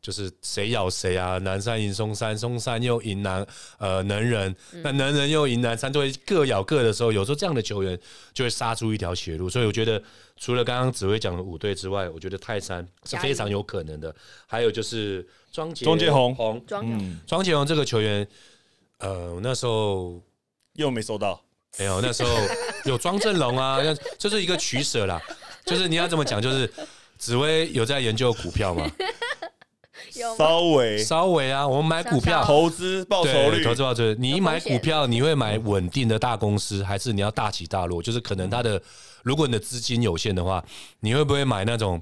[0.00, 1.38] 就是谁咬谁啊？
[1.38, 3.44] 南山赢松山，松山又赢南
[3.78, 7.98] 呃能人，那能人又赢南山，就会各咬各的时候，有时候这样的球员
[8.32, 9.50] 就会杀出一条血路。
[9.50, 10.02] 所以我觉得，
[10.36, 14.14] 除了刚刚紫薇讲的五队之外，我觉得泰山是非常有可能的。
[14.46, 18.26] 还有就是庄杰庄杰宏宏庄庄杰宏这个球员，
[18.98, 20.22] 呃，那时候
[20.74, 21.42] 又没收到，
[21.78, 22.30] 没有，那时候
[22.84, 23.78] 有庄振龙啊，
[24.16, 25.20] 这是一个取舍啦。
[25.66, 26.40] 就是你要怎么讲？
[26.40, 26.72] 就是
[27.18, 28.90] 紫薇有在研究股票吗？
[30.36, 34.16] 稍微稍微啊，我们买股票投资报酬率，投资报酬率。
[34.18, 38.02] 你买股票，你会买稳定的大公司，还是你要大起大落？
[38.02, 38.80] 就是可能它的，
[39.22, 40.64] 如果你的资金有限的话，
[41.00, 42.00] 你会不会买那种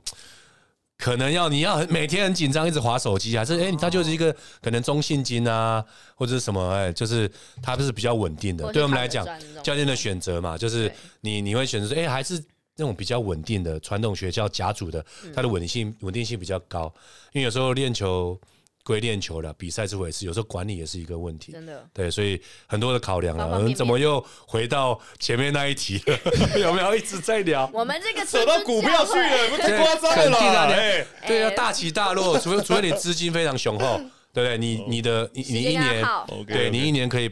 [0.99, 5.85] 可能要你要每天很紧张，一直划手机，还是哎，它就是一个可能中信金啊，
[6.15, 7.31] 或者是什么哎，就是
[7.63, 8.73] 它不是比较稳定的。
[8.73, 9.27] 对我们来讲，
[9.63, 10.91] 教练的选择嘛，就是
[11.21, 12.43] 你你会选择说，哎，还是。
[12.77, 15.05] 那种比较稳定的传统学校甲组的，
[15.35, 16.93] 它的稳定性稳定性比较高。
[17.33, 18.39] 因为有时候练球
[18.85, 21.53] 归练球了，比赛是回事，有时候管理也是一个问题。
[21.53, 23.47] 真的，对，所以很多的考量啊。
[23.47, 26.18] 我们怎么又回到前面那一题了？
[26.61, 27.68] 有没有一直在聊？
[27.72, 31.07] 我们这个扯到股票去了，太夸张了。
[31.27, 33.99] 对，啊大起大落，除非除非你资金非常雄厚，
[34.33, 34.59] 对不对？
[34.59, 36.05] 你你的你你一年，
[36.47, 37.31] 对你一年可以。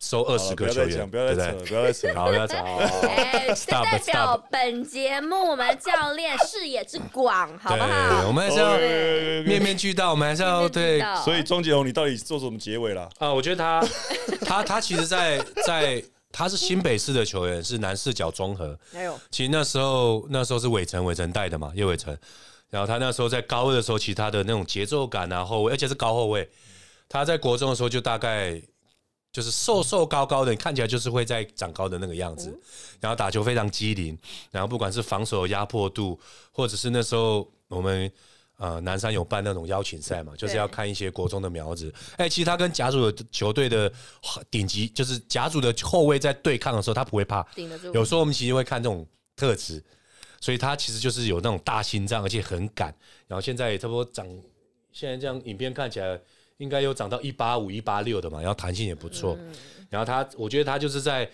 [0.00, 2.54] 收二十个球员，不要再扯，不要再扯，好，不要扯。
[3.08, 8.28] 哎，代表本节目我们教练视野之广，好不好？
[8.28, 8.76] 我们还是要
[9.42, 11.02] 面面俱到，我们还是要对。
[11.24, 13.10] 所以庄杰宏，你到底做什么结尾了？
[13.18, 13.84] 啊，我觉得他
[14.46, 18.78] 他他其实，在在他是新北市的球员，是南四角综合。
[18.92, 22.16] 没有，其实那时候那时候是伟成伟成带的嘛，叶伟成。
[22.70, 26.48] 然后他那时候在高二的时候，其他的那种节奏感啊，后卫，而且是高后卫。
[27.08, 28.62] 他在国中的时候就大概。
[29.30, 32.58] 就是瘦瘦高高的，看起来就是会在长高的那个样子，
[32.98, 34.18] 然后打球非常机灵，
[34.50, 36.18] 然后不管是防守压迫度，
[36.50, 38.10] 或者是那时候我们
[38.56, 41.92] 呃南山有办那种邀请赛嘛，就是要看一些国中的苗子。
[42.16, 43.92] 哎，其实他跟甲组的球队的
[44.50, 47.46] 顶级，就是甲组的后卫在对抗的时候，他不会怕。
[47.92, 49.06] 有时候我们其实会看这种
[49.36, 49.84] 特质，
[50.40, 52.92] 所以他其实就是有那种大心脏，而且很敢。
[53.26, 54.26] 然后现在也差不多长，
[54.90, 56.18] 现在这样影片看起来。
[56.58, 59.38] 应该有涨到一八五、一八六的嘛，然后弹性也不错。
[59.88, 61.28] 然后他，我觉得他就是在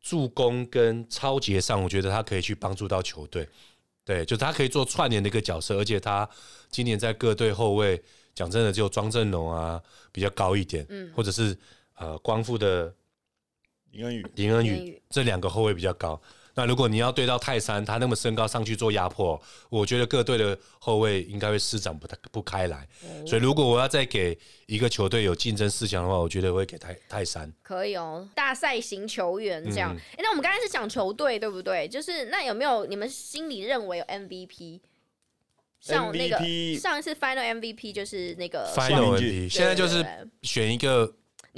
[0.00, 3.48] 助攻跟超节上，我觉得他可以去帮助到球队。
[4.04, 6.28] 对，就他可以做串联的一个角色，而且他
[6.70, 8.00] 今年在各队后卫，
[8.34, 11.56] 讲真的，就庄振龙啊比较高一点，嗯，或者是
[11.94, 12.92] 呃光复的
[13.90, 16.20] 林恩宇、林恩宇这两个后卫比较高。
[16.56, 19.38] 那如果你要对到泰山，他那么身高上去做压迫，
[19.68, 22.88] 我觉得各队的后卫应该会施展不太不开来。
[23.26, 27.52] 所以如果我要再给一个球队有竞争思想的话，我觉得会给泰泰山。
[27.62, 29.94] 可以哦，大赛型球员这样。
[30.12, 31.86] 哎，那我们刚才是讲球队对不对？
[31.86, 34.80] 就是那有没有你们心里认为有 MVP？
[35.78, 36.38] 像那个
[36.80, 40.02] 上一次 Final MVP 就是那个 Final MVP，现在就是
[40.42, 41.14] 选一个。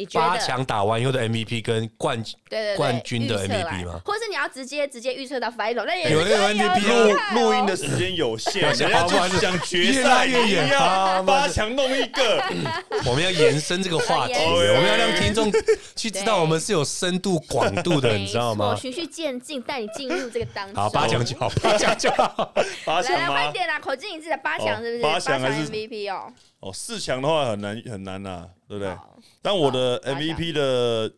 [0.07, 4.01] 八强打完以后的 MVP 跟冠对冠军的 MVP 吗？
[4.05, 12.43] 或者是你要直接直接预测到 Final，那也有那个 MVP 录录音的时间有限，人家就是讲决赛越远啊，八强弄一个，
[13.07, 15.51] 我们要延伸这个话题，我们要让听众
[15.97, 18.77] 去知道我们是有深度广度的，你知道吗？
[18.77, 20.75] 循序渐进，带你进入这个当中。
[20.75, 22.53] 好，八强就好， 八强就好，
[22.85, 23.43] 八强吗？
[23.43, 25.03] 快点啦，口径一致的八强是不是？
[25.03, 26.33] 八强还是 MVP 哦？
[26.61, 28.97] 哦，四强的话很难很难呐，对不对？
[29.41, 31.13] 但我的 MVP 的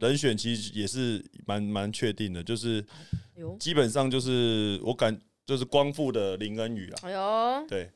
[0.00, 2.84] 人选其实也是蛮蛮确定的，就是
[3.60, 5.16] 基本上就是我感
[5.46, 6.98] 就是光复的林恩宇啊。
[7.02, 7.90] 哎呦，对，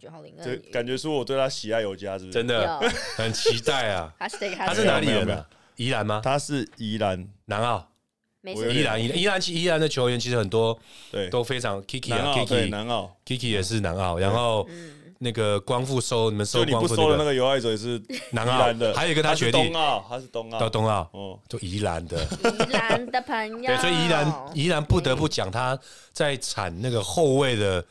[0.00, 2.32] 九号林恩宇，感觉说我对他喜爱有加，是不是？
[2.32, 2.78] 真的
[3.16, 4.12] 很期待啊！
[4.18, 4.26] 他
[4.74, 5.46] 是哪里人的？
[5.76, 6.22] 宜兰吗？
[6.24, 7.86] 他是宜兰南澳，
[8.44, 10.78] 宜兰宜宜兰其宜兰的球员其实很多，
[11.10, 14.66] 对，都非常 Kiki 啊，Kiki 南澳，Kiki 也是南澳，然后。
[15.22, 18.00] 那个光复收你们收光复的那个有爱者也是
[18.32, 19.52] 南澳的，还有一个他学弟。
[19.52, 20.58] 东澳，他是东澳。
[20.58, 21.06] 到东澳。
[21.12, 22.24] 哦，就宜兰的。
[22.42, 25.78] 宜兰的朋友，对，所以宜兰宜兰不得不讲他
[26.10, 27.84] 在产那个后卫的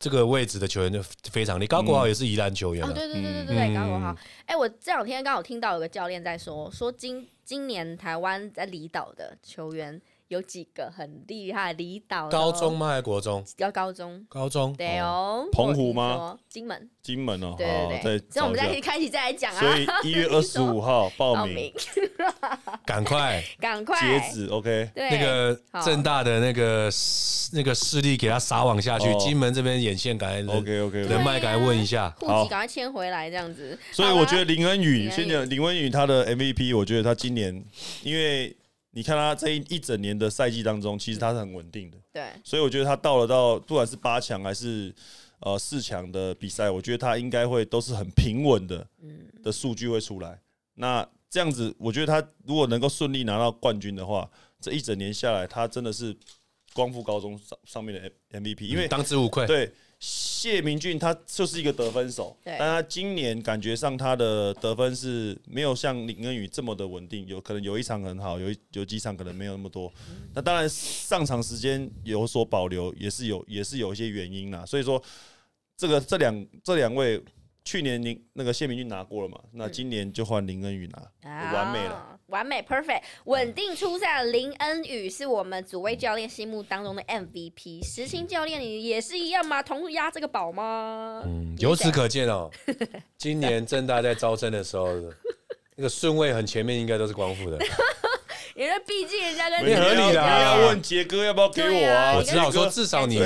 [0.00, 1.00] 这个位置的球员就
[1.30, 1.68] 非常厉害。
[1.68, 4.16] 高国豪也是宜兰球员，哦，对对对对对，高国豪。
[4.46, 12.88] 哎，我这两天刚好听到有个教练在说，说今今年台湾在离岛的球员有几个很厉害，离岛高中吗？
[12.88, 13.44] 还是国中？
[13.58, 15.46] 要高中，高中对哦。
[15.52, 16.38] 澎湖吗？
[16.48, 17.54] 金门，金门哦。
[17.58, 18.18] 对对对。
[18.30, 19.60] 所以我们再开始再来讲啊。
[19.60, 21.72] 所以一月二十五号 报名，
[22.86, 24.46] 赶快， 赶快截止。
[24.46, 24.90] OK。
[24.94, 26.90] 那个正大的那个
[27.52, 33.78] 那个势力给他撒网下去，金门这边眼线赶快 OK OK，人脉赶快问一下，户籍赶快迁回来这样子。
[33.92, 37.62] 所以我觉得林恩宇，先讲林恩宇他的 MVP，我觉得他今年
[38.02, 38.56] 因为。
[38.94, 41.98] 你看他这一一整年的赛季当中，其实他是很稳定的。
[42.12, 44.94] 对，所以我觉得他到了到不管是八强还是
[45.40, 50.40] 呃四强的比赛，我觉得他应该会都是很平稳的，嗯，的数据会出来。
[50.74, 54.30] 那这样子，我觉得他如果能够顺利拿到冠军的话，
[54.60, 56.16] 这一整年下来，他真的是
[56.72, 59.46] 光复高中上上面的 MVP，因为当之无愧。
[59.46, 59.72] 对。
[60.06, 69.90] 谢明俊他就是一个得分手，但他今年感觉上他的得分是没有像林恩宇这么的稳定，有可能有一场很好，有有几场可能没有那么多。
[70.34, 74.66] 那当然上场时间有所保留，也是有也是有一些原因啦。
[74.66, 75.02] 所以说，
[75.76, 77.22] 这个这两这两位。
[77.66, 79.40] 去年林那个谢明俊拿过了嘛？
[79.52, 87.86] 那今年就换林恩宇拿，完美了，完美，perfect，稳定出赛的林恩宇是我们主位教练心目当中的 MVP。
[87.86, 89.62] 石青教练，你也是一样吗？
[89.62, 91.22] 同压这个宝吗？
[91.24, 92.50] 嗯，由此可见哦，
[93.16, 94.88] 今年正大在招生的时候，
[95.76, 97.56] 那个顺位很前面，应该都是光复的。
[98.56, 102.16] 因为毕竟人家跟你合理的，要问杰哥要不要给我啊？
[102.16, 103.20] 我只好说至少你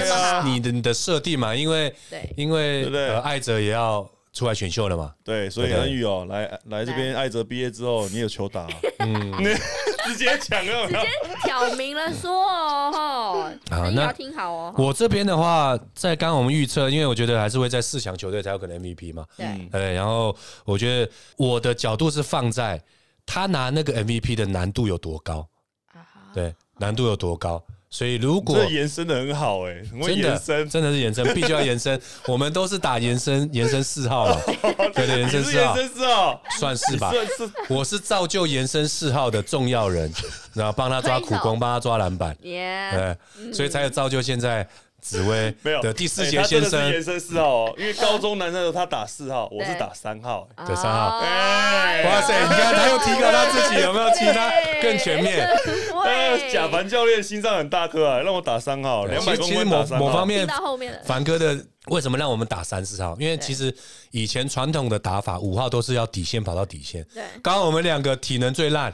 [0.44, 1.94] 你的你的设定嘛，因为
[2.36, 4.06] 因为呃艾哲也要。
[4.32, 5.14] 出来选秀了嘛？
[5.24, 8.66] 对，所以恩宇哦，来来这边，艾泽毕业之后，你有球打，
[8.98, 9.32] 嗯，
[10.06, 11.08] 直接抢了，直接
[11.42, 14.74] 挑明了说哦，好，那要听好哦。
[14.78, 19.94] 我这边的话，在刚我们预测，因为我觉得还是会在四强球队才有可能 MVP 嘛，对，对。
[19.94, 22.80] 然后我觉得我的角度是放在
[23.26, 25.46] 他拿那个 MVP 的难度有多高
[26.32, 27.62] 对，难度有多高。
[27.91, 31.99] 所以如果这延伸的很好哎，真的真的是延伸，必须要延伸。
[32.28, 34.39] 我们都是打延伸延伸四号了，
[34.95, 37.12] 对对，延伸四号，算是吧。
[37.68, 40.12] 我是造就延伸四号的重要人，
[40.53, 43.16] 然后帮他抓苦工，帮他抓篮板，对，
[43.53, 44.68] 所以才有造就现在。
[45.09, 51.18] 紫薇 没有的第四节先生，延伸四号哦，因为高中男生的他打四号，我是打三号，对三号。
[51.18, 54.11] 哇塞，你看他又提高他自己，有没有？
[54.11, 54.50] 其他
[54.82, 55.48] 更全面？
[56.52, 60.46] 贾凡教练心脏很大颗啊，让我打三号，两百公分某某方面，
[61.04, 63.16] 凡哥的为什么让我们打三四号？
[63.18, 63.74] 因为其实
[64.11, 68.92] 以前传统的打法五号都是要底线跑到底线，对，刚刚我们两个体能最烂。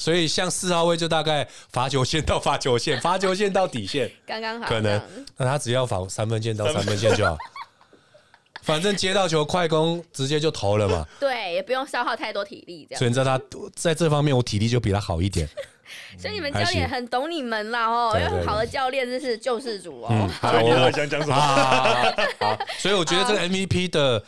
[0.00, 4.66] 所以像四号位就大概罚球线到罚球线，罚球线到底线， 刚刚好。
[4.66, 5.00] 可能
[5.36, 7.36] 那他只要防三分线到三分线就好，
[8.62, 11.06] 反正接到球快攻直接就投了嘛。
[11.20, 12.98] 对，也不用消耗太多体力，这样。
[12.98, 13.44] 所以你知道他
[13.76, 15.46] 在这方面我体力就比他好一点。
[16.18, 20.28] 所以你们教练很懂你们啦哦，因为好的教练真是救世主哦。
[20.40, 21.34] 所以你想讲什么？
[21.34, 24.22] 好，所以我觉得这个 MVP 的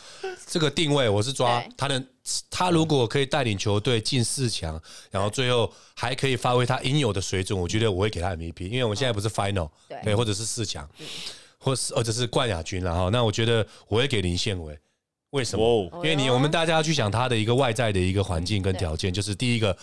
[0.47, 2.03] 这个定位，我是抓他的。
[2.49, 8.69] 他如果可以带领球队进四强，然后最后还可以发挥他应有的水准，我觉得我会给他 MVP。
[8.69, 9.69] 因为我们现在不是 Final，
[10.05, 10.89] 对，或者是四强，
[11.59, 13.09] 或是或者是冠亚军了哈。
[13.11, 14.79] 那我觉得我会给林宪伟。
[15.31, 15.91] 为什么？
[15.97, 19.77] 因为你我们大家要去想他的一个外在的一个环境跟条件，就是第一个。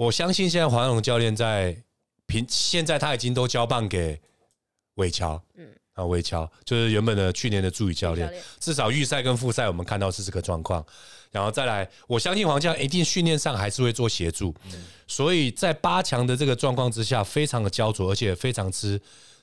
[0.00, 1.76] 我相信现在黄龙教练在
[2.24, 4.18] 平，现在他已经都交棒给
[4.94, 10.82] 韦乔，嗯，啊，韦乔就是原本的去年的助理教练，至少预赛跟复赛我们看到是这个状况，
[11.30, 14.54] 然后再来，我相信黄教一定训练上还是会做协助，
[15.06, 18.98] 所以在八强的这个状况之下，非常的焦灼，而且非常吃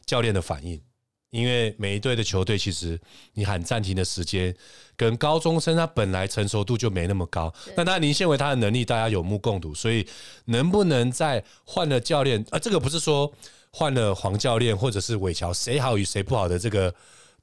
[0.07, 0.81] 教练的反应。
[1.29, 2.99] 因为每一队的球队，其实
[3.33, 4.55] 你喊暂停的时间，
[4.97, 7.53] 跟高中生他本来成熟度就没那么高。
[7.75, 10.05] 那当然，林宪伟他的能力大家有目共睹，所以
[10.45, 12.57] 能不能在换了教练啊？
[12.57, 13.31] 这个不是说
[13.69, 16.93] 换了黄教练或者是韦乔谁好与谁不好的这个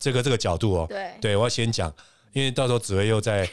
[0.01, 0.87] 这个这个角度哦。
[0.89, 1.93] 对，对我要先讲，
[2.33, 3.49] 因为到时候紫薇又在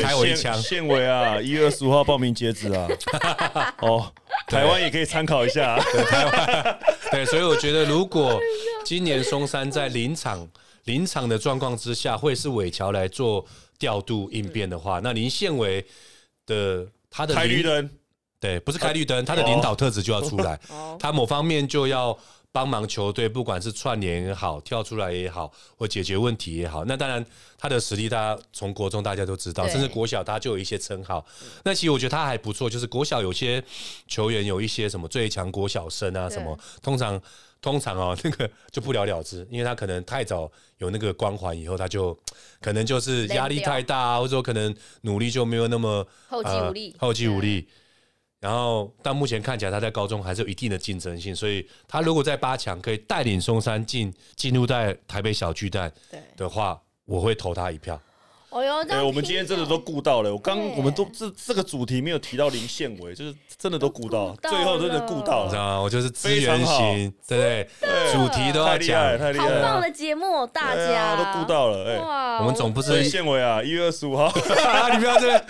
[0.00, 0.56] 开我一枪。
[0.62, 2.88] 宪伟啊，一月十五号报名截止啊。
[3.82, 4.12] 哦，
[4.46, 5.76] 台湾也可以参考一下。
[5.78, 6.78] 台湾。
[7.10, 8.40] 对，所以我觉得，如果
[8.84, 10.48] 今年松山在临场
[10.84, 13.44] 临场的状况之下，会是伟桥来做
[13.78, 15.84] 调度应变的话，那林宪伟
[16.46, 17.90] 的他的开绿灯，
[18.40, 20.58] 对，不是开绿灯，他的领导特质就要出来，
[20.98, 22.18] 他某方面就要。
[22.54, 27.26] 帮忙球队，不管是串联也好，跳出来也好，或解决问题也好，那当然
[27.58, 31.26] 他的实力，大家从国中大家都知道，甚至国小他就有一些称号。
[31.64, 33.60] 那其实我觉得他还不错，就是国小有些
[34.06, 37.20] 球员有一些什么最强国小生啊，什么通常
[37.64, 42.14] 通常哦那个就不了了之，因为他可能太早有那个光环，以后他就
[42.60, 47.66] 可能就是压力太大，或者说可能努力就没有那么后继无力，后继无力。
[48.38, 55.90] 然后但目前看起来他在高中还是有一定的竞争性，所以他如果在八强可以带领松山进进入在台北小巨蛋
[56.36, 57.98] 的话，我会投他一票。
[58.54, 60.32] 哦哟，对，我们今天真的都顾到了。
[60.32, 65.80] 我刚我们都这这个主题没有提到林宪伟，就是真的都顾到，最后真的顾到，知道吗？
[65.80, 68.12] 我就是资源型，对不对？
[68.12, 71.84] 主题都要讲，太厉害，好棒的节目，大家都顾到了。
[71.90, 74.32] 哎，我们总不是宪伟啊，一月二十五号，
[74.94, 75.44] 你不要这。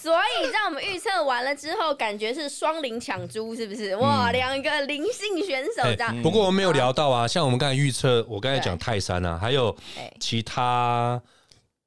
[0.00, 3.94] 所以让我们预测完了之后，感觉是双零抢珠，是不是？
[3.96, 6.22] 哇，两个灵性选手这样。
[6.22, 9.76] 不过我们没有聊到啊，像我们刚才预测，我刚才讲泰山啊，还有
[10.18, 11.20] 其他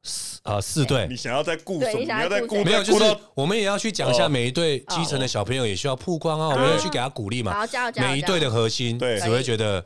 [0.03, 1.07] 四呃四队。
[1.09, 1.99] 你想要再顾什么？
[1.99, 2.63] 你要再顾？
[2.63, 7.67] 没有，就是我们也要去讲一下每一队基层的小朋友也需要曝光啊，我们要去给他鼓励嘛。
[7.95, 9.83] 每一队的核心，对，只会觉得。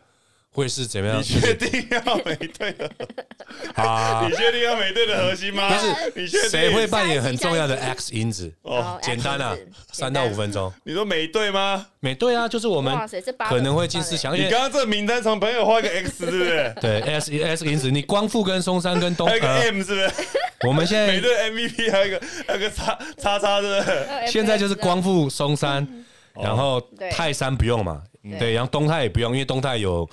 [0.58, 1.20] 会是怎么样？
[1.20, 2.90] 你确定要美队的？
[3.80, 5.70] 啊，你确定要美队的核心吗？
[6.16, 8.52] 不是，谁会扮演很重要的 X 因子？
[8.64, 9.56] 哦，简单啊，
[9.92, 10.74] 三到五分钟。
[10.84, 11.86] 你说美队吗？
[12.00, 12.92] 美队啊，就是我们
[13.48, 14.36] 可能会进四强。
[14.36, 16.74] 你刚刚这名单从朋友画个 X， 是不是？
[16.82, 17.92] 对，S S 因子。
[17.92, 20.12] 你光复跟松山跟东还有个 M，是不是？
[20.68, 24.08] 我们现在美队 MVP 还有一个还有个叉叉叉，是不是？
[24.32, 25.88] 现在就是光复松山，
[26.34, 26.82] 然后
[27.12, 28.02] 泰山不用嘛？
[28.40, 30.10] 对，然后东泰也不用，因为东泰有。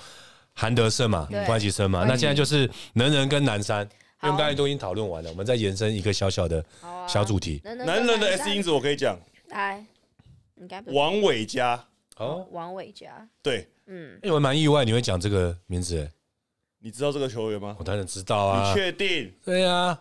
[0.55, 3.87] 韩德胜嘛，关系生嘛，那现在就是能人跟南山，
[4.23, 6.63] 因为刚才都已经讨论完了，我们再延伸一个小小的
[7.07, 7.61] 小主题。
[7.63, 9.85] 男人的 S 因子我可以讲，来，
[10.55, 11.85] 应该王伟佳
[12.15, 16.09] 哦，王伟佳，对，嗯，因为我蛮意外你会讲这个名字，
[16.79, 17.75] 你知道这个球员吗？
[17.77, 19.33] 我当然知道啊，你确定？
[19.43, 19.99] 对呀，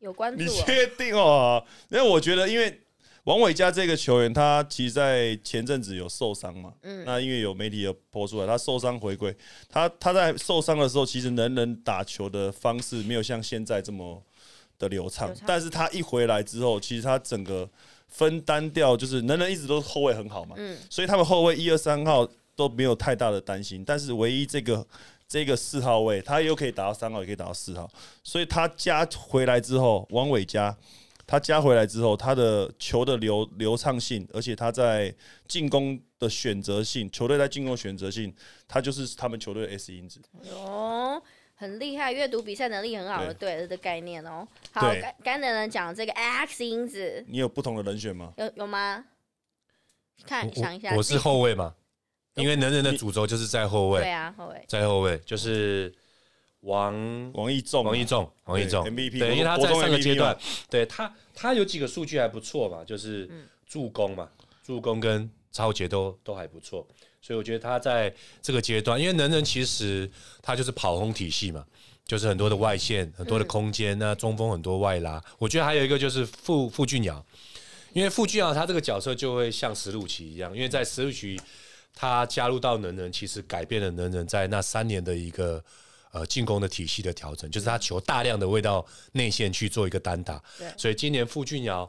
[0.00, 1.64] 有关注，你确定哦？
[1.90, 2.80] 因为我觉得，因为。
[3.24, 6.72] 王伟佳这个球员，他其实，在前阵子有受伤嘛？
[6.82, 9.34] 嗯，那因为有媒体有播出来，他受伤回归，
[9.68, 14.22] 他他在受伤的时候，其实人人打球的方式没有像现在这么
[14.78, 15.30] 的流畅。
[15.46, 17.68] 但是他一回来之后，其实他整个
[18.08, 23.84] 分担掉，就是人人一直都后卫很好嘛，嗯，所以他们后卫一二三号都没有太大的担心。
[23.84, 24.84] 但是唯一这个
[25.28, 27.86] 这个四号位，他又可以打到三号，也可以打到四号，
[28.24, 30.74] 所以他加回来之后，王伟佳。
[31.30, 35.14] 他加回来之后，他的球的流流畅性，而且他在
[35.46, 38.34] 进攻的选择性，球队在进攻选择性，
[38.66, 40.20] 他就是他们球队的 S 因子。
[40.52, 41.22] 哦，
[41.54, 44.44] 很厉害，阅读比赛能力很好的队的概念哦。
[44.72, 48.32] 好，刚才人讲这个 X 因子，你有不同的人选吗？
[48.36, 49.04] 有有吗？
[50.26, 51.72] 看想一下，我是后卫嘛，
[52.34, 54.00] 因为能人的主轴就是在后卫。
[54.00, 55.94] 对啊，后卫在后卫就是。
[56.60, 60.36] 王王一仲，王一仲，王一仲，MVP，对，因为他在上个阶段，
[60.68, 63.30] 对他，他有几个数据还不错嘛，就是
[63.66, 64.28] 助攻嘛，
[64.62, 66.86] 助攻跟超节都都还不错，
[67.22, 70.10] 所以我觉得他在这个阶段，因为能人其实
[70.42, 71.64] 他就是跑轰体系嘛，
[72.04, 77.24] 就是很多的外线，很多的空间，那中锋很多外拉，我觉得还有一个就是傅傅俊尧，
[77.94, 81.40] 因为傅俊尧他这个角色就会像石路奇一样，因为在石路奇
[81.94, 85.64] 他加入到能人，其实改变了能人在那三年的一个。
[86.12, 90.42] 呃，进攻的体系的调整，就是他球大量的位到内线去做一个单打。
[90.76, 91.88] 所以今年傅俊尧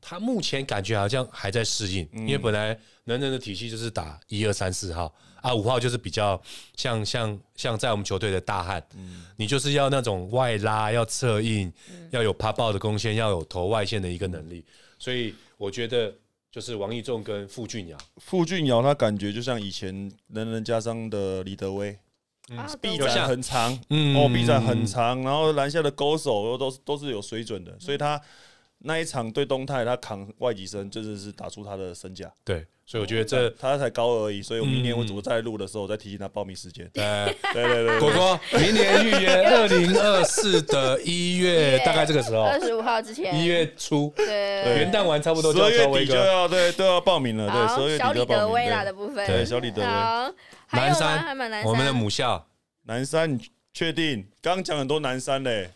[0.00, 6.40] 他目前感觉好像还在适应，因为本来能人的体系就是打一二三四号啊，五号就是比较
[6.76, 8.84] 像像像在我们球队的大汉，
[9.36, 11.72] 你就是要那种外拉，要策应，
[12.10, 14.64] 要有爬爆的贡献，要有投外线的一个能力。
[14.98, 16.14] 所以我觉得
[16.50, 21.96] 就是王义仲跟傅俊尧，傅俊尧他感觉就像以前能人加上的李德威。
[22.80, 23.72] 臂展很长，
[24.16, 28.20] 哦，臂展很长，然后篮下的勾手又都是都是有水准的，所以他
[28.78, 32.30] 那一场对东泰，他扛外籍生，真的是打出他的身价。
[32.44, 36.90] 对，所以我觉得这他才高而已，所以我明年我我再录的时候，我再提醒他报名时间。
[36.92, 37.02] 对。
[37.54, 44.26] 对对对，果果，明年预约二零二四的一月，大概这个时候，二十五号之前，一月初，对，
[44.80, 49.88] 元旦完差不多，十二月底就要对都要报名了，对，十二月底就报名了的部分，对，小李德威。
[50.72, 52.46] 南山，我们的母校。
[52.84, 54.26] 南山，你确定？
[54.40, 55.70] 刚刚讲很多南山嘞，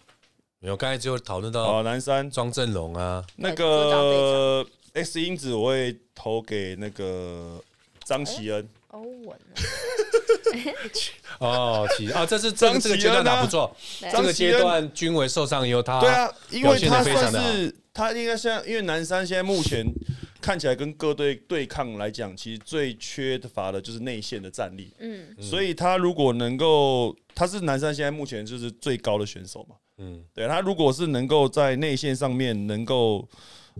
[0.58, 2.30] 没有，刚才只有讨论到哦，南山。
[2.30, 7.62] 庄振龙啊，那个 X 因子我会投给那个
[8.04, 8.68] 张启恩。
[8.88, 9.38] 欧文，
[11.38, 19.84] 哦，启哦，这是张这个阶段打不错，这个阶段均为受伤以后，他对啊，因为他算是他应该像，因为南山现在目前。
[20.38, 24.92] 看起来跟各队对抗来讲，其实最缺乏的就是内线的战力。
[25.00, 29.74] 嗯，所以他如果能够，他是南山现在目前就是最高的选手嘛。
[29.98, 33.26] 嗯，对他如果是能够在内线上面能够，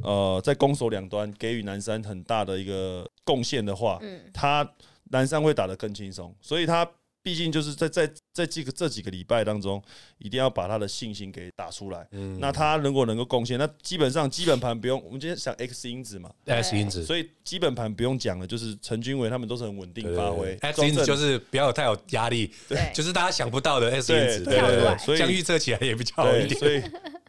[0.02, 4.68] 呃，在攻守两端给予南山很大的一个贡献的话，嗯，他
[5.10, 6.34] 南山会打得更轻松。
[6.40, 6.88] 所以他
[7.26, 9.82] 毕竟就是在在在这个这几个礼拜当中，
[10.18, 12.06] 一定要把他的信心给打出来。
[12.12, 15.02] 嗯，那他如果能够贡献，那基本上基本盘不用。
[15.04, 20.56] 我们今天想 X 因子嘛，X 因子，所以基本盘不用讲了，就是陈君伟他们都是很稳定发挥。
[20.60, 26.56] X 因子就是不要太有压力，对，就是大家想不到的 X 因子，对对对，所以预测起来也比较好一点。
[26.60, 26.80] 所以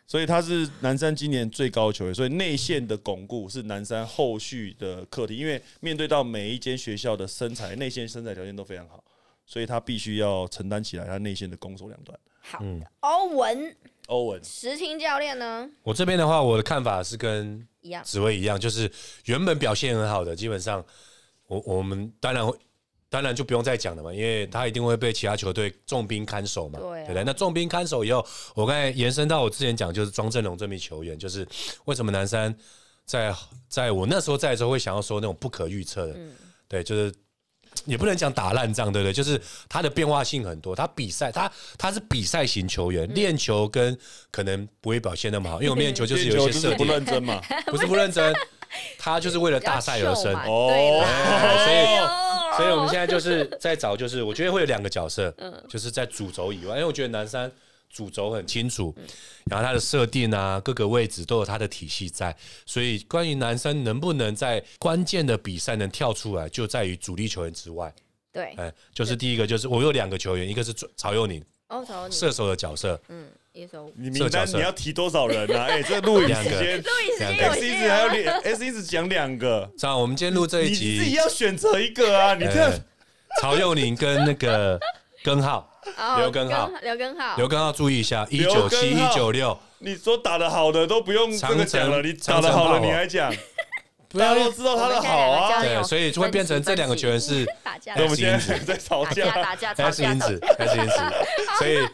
[0.06, 9.04] 所以他是南山今年最高球员，所以内线的巩固是南山后续的课题，因为面对到每一间学校的身材内线身材条件都非常好。
[9.48, 12.20] 所以他必须要承担起来他内线的攻守两端。
[12.40, 12.64] 好，
[13.00, 13.76] 欧文，
[14.08, 15.68] 欧文，石青教练呢？
[15.84, 18.90] 我这边的话，我的看法是跟一样，紫薇一样，就是
[19.26, 20.86] 原本表现很好的，基本上
[21.48, 22.58] 我我们当然会，
[23.10, 27.24] 当然就不用再讲了嘛，因为他一定会被其他球队重兵看守嘛，对不对？
[27.24, 31.48] 那重兵看守以后，我刚才延伸到我之前讲，就是庄振龙这名球员，就是
[31.86, 32.54] 为什么南山
[33.06, 33.34] 在
[33.68, 36.18] 在我那时候在的时候会想要说那种不可预测的，
[36.68, 37.14] 对，就是。
[37.86, 39.14] 也不能讲打烂仗，对不对？
[39.14, 43.98] 就是他的变化性很多，他比赛他他是比赛型球员，练球跟
[44.32, 48.34] 可能不会表现那么好，因为我们练球就是有一些设定，不认真嘛， 不是不认真，
[48.98, 50.70] 他就是为了大赛而生哦，
[51.66, 55.34] 所以所以我们现在就是在找，就是我觉得会有两个角色，
[55.70, 57.52] 就是在主轴以外，因为我觉得南山。
[57.90, 58.94] 主轴很清楚，
[59.46, 62.36] 然后它的设定啊，各个位置都有它的体系在，
[62.66, 67.94] 所以关于男生能不能在关键的比赛能跳出来，就在于主力球员之外。
[68.32, 75.66] 对，哎，就是第一个，就是我有两个球员，一个是曹佑宁，哦，曹佑宁，射手的角色，嗯，射手，你名单你要提多少人啊？
[75.70, 82.80] 哎，这录影时间，录影时间，S 一直还有两，S 一直讲两个，这样我们今天录这一集，你自己要选择一个啊，你这
[83.42, 84.80] 曹佑宁跟那个
[85.28, 85.70] 根号。
[86.18, 93.34] 刘根号，刘根号，刘根号，注意一下，一九七一九六，你说打的好的都不用这个讲了，你打的好了你还讲。
[94.18, 100.98] 大家都知道他的好啊，对，所以就会变成这两个球员是 打架，我们现在在吵架，打架，打架，因子，开始因子，
[101.60, 101.86] 所以，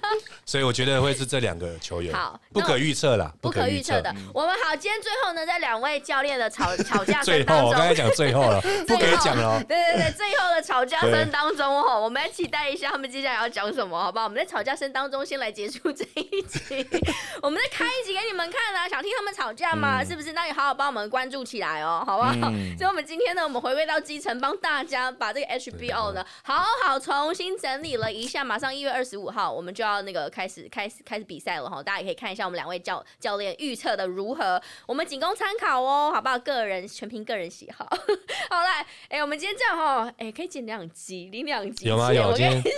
[0.45, 4.13] 所以我觉得会是这两个球员，好，不可预测啦，不可预测的。
[4.33, 9.63] 我们好，今天最后呢，在两位教练的吵 吵架最后，我刚才讲最后了， 不可以讲了。
[9.63, 14.25] 对对对，最后的吵架声当中哦，我们来期待一下他们接下来要讲什么，好不好？
[14.25, 16.87] 我们在吵架声当中先来结束这一集，
[17.41, 18.87] 我们再开一集给你们看啊！
[18.89, 20.03] 想听他们吵架吗？
[20.03, 20.33] 是不是？
[20.33, 22.33] 那你好好帮我们关注起来哦，好不好？
[22.77, 28.43] 所以，我们今天呢，我们回归到基层，帮大家把这个 HBO 呢，好好重新整理了一下。
[28.43, 36.39] 马上一月二十五号，我们就要那个开始开始开始比赛了哈，大家也可以看一下我们两位教教练预测的如何，我们仅供参考哦，好不好？
[36.39, 37.85] 个人全凭个人喜好。
[38.49, 41.85] 好来，哎，我们今天这样哈，哎，可以剪两集，领两集。
[41.87, 42.11] 有吗？
[42.11, 42.63] 有今天。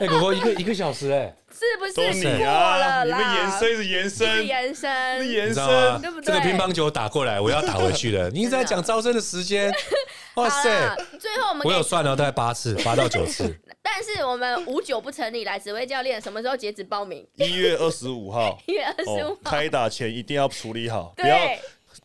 [0.00, 3.04] 哎，狗狗一个一个小时哎，是不是你啊？
[3.04, 6.26] 你们延伸是延伸，延伸，延伸，对不对？
[6.26, 8.28] 这个乒乓球打过来，我要打回去了。
[8.30, 9.72] 你一直在讲招生的时间，
[10.34, 10.96] 哇塞！
[11.20, 13.56] 最后我们我有算了，大概八次，八到九次。
[13.90, 17.26] 但是我们五九不成立，来指挥教练什么时候截止报名？
[17.36, 21.36] 一月二十五号， 一月二十五号开打前一定要处理好，不要。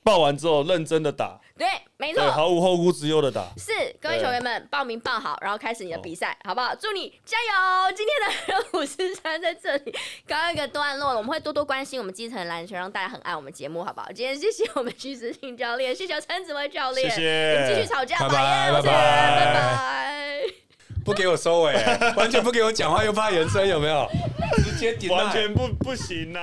[0.02, 1.66] 报完之后认真的打，对，
[1.98, 3.48] 没错，毫无后顾之忧的打。
[3.58, 3.72] 是
[4.02, 6.76] 各位球员们报名报好，然后开始你的比赛，好不好？
[6.76, 7.96] 祝你加油！
[7.96, 9.96] 今天的 五十三在这里
[10.28, 14.12] 刚一个段落，我们会多多关心我们基层篮球，让大家很爱我们节目，好不好？
[14.12, 20.63] 今天谢谢我们徐子清教练，谢谢陈子薇教练，谢谢，继续吵架，拜拜拜拜拜拜，
[21.04, 21.74] 不给我收尾，
[22.16, 24.10] 完全不给我讲话，又怕延伸，有没有？
[24.64, 26.40] 直接顶，完全不不行呐。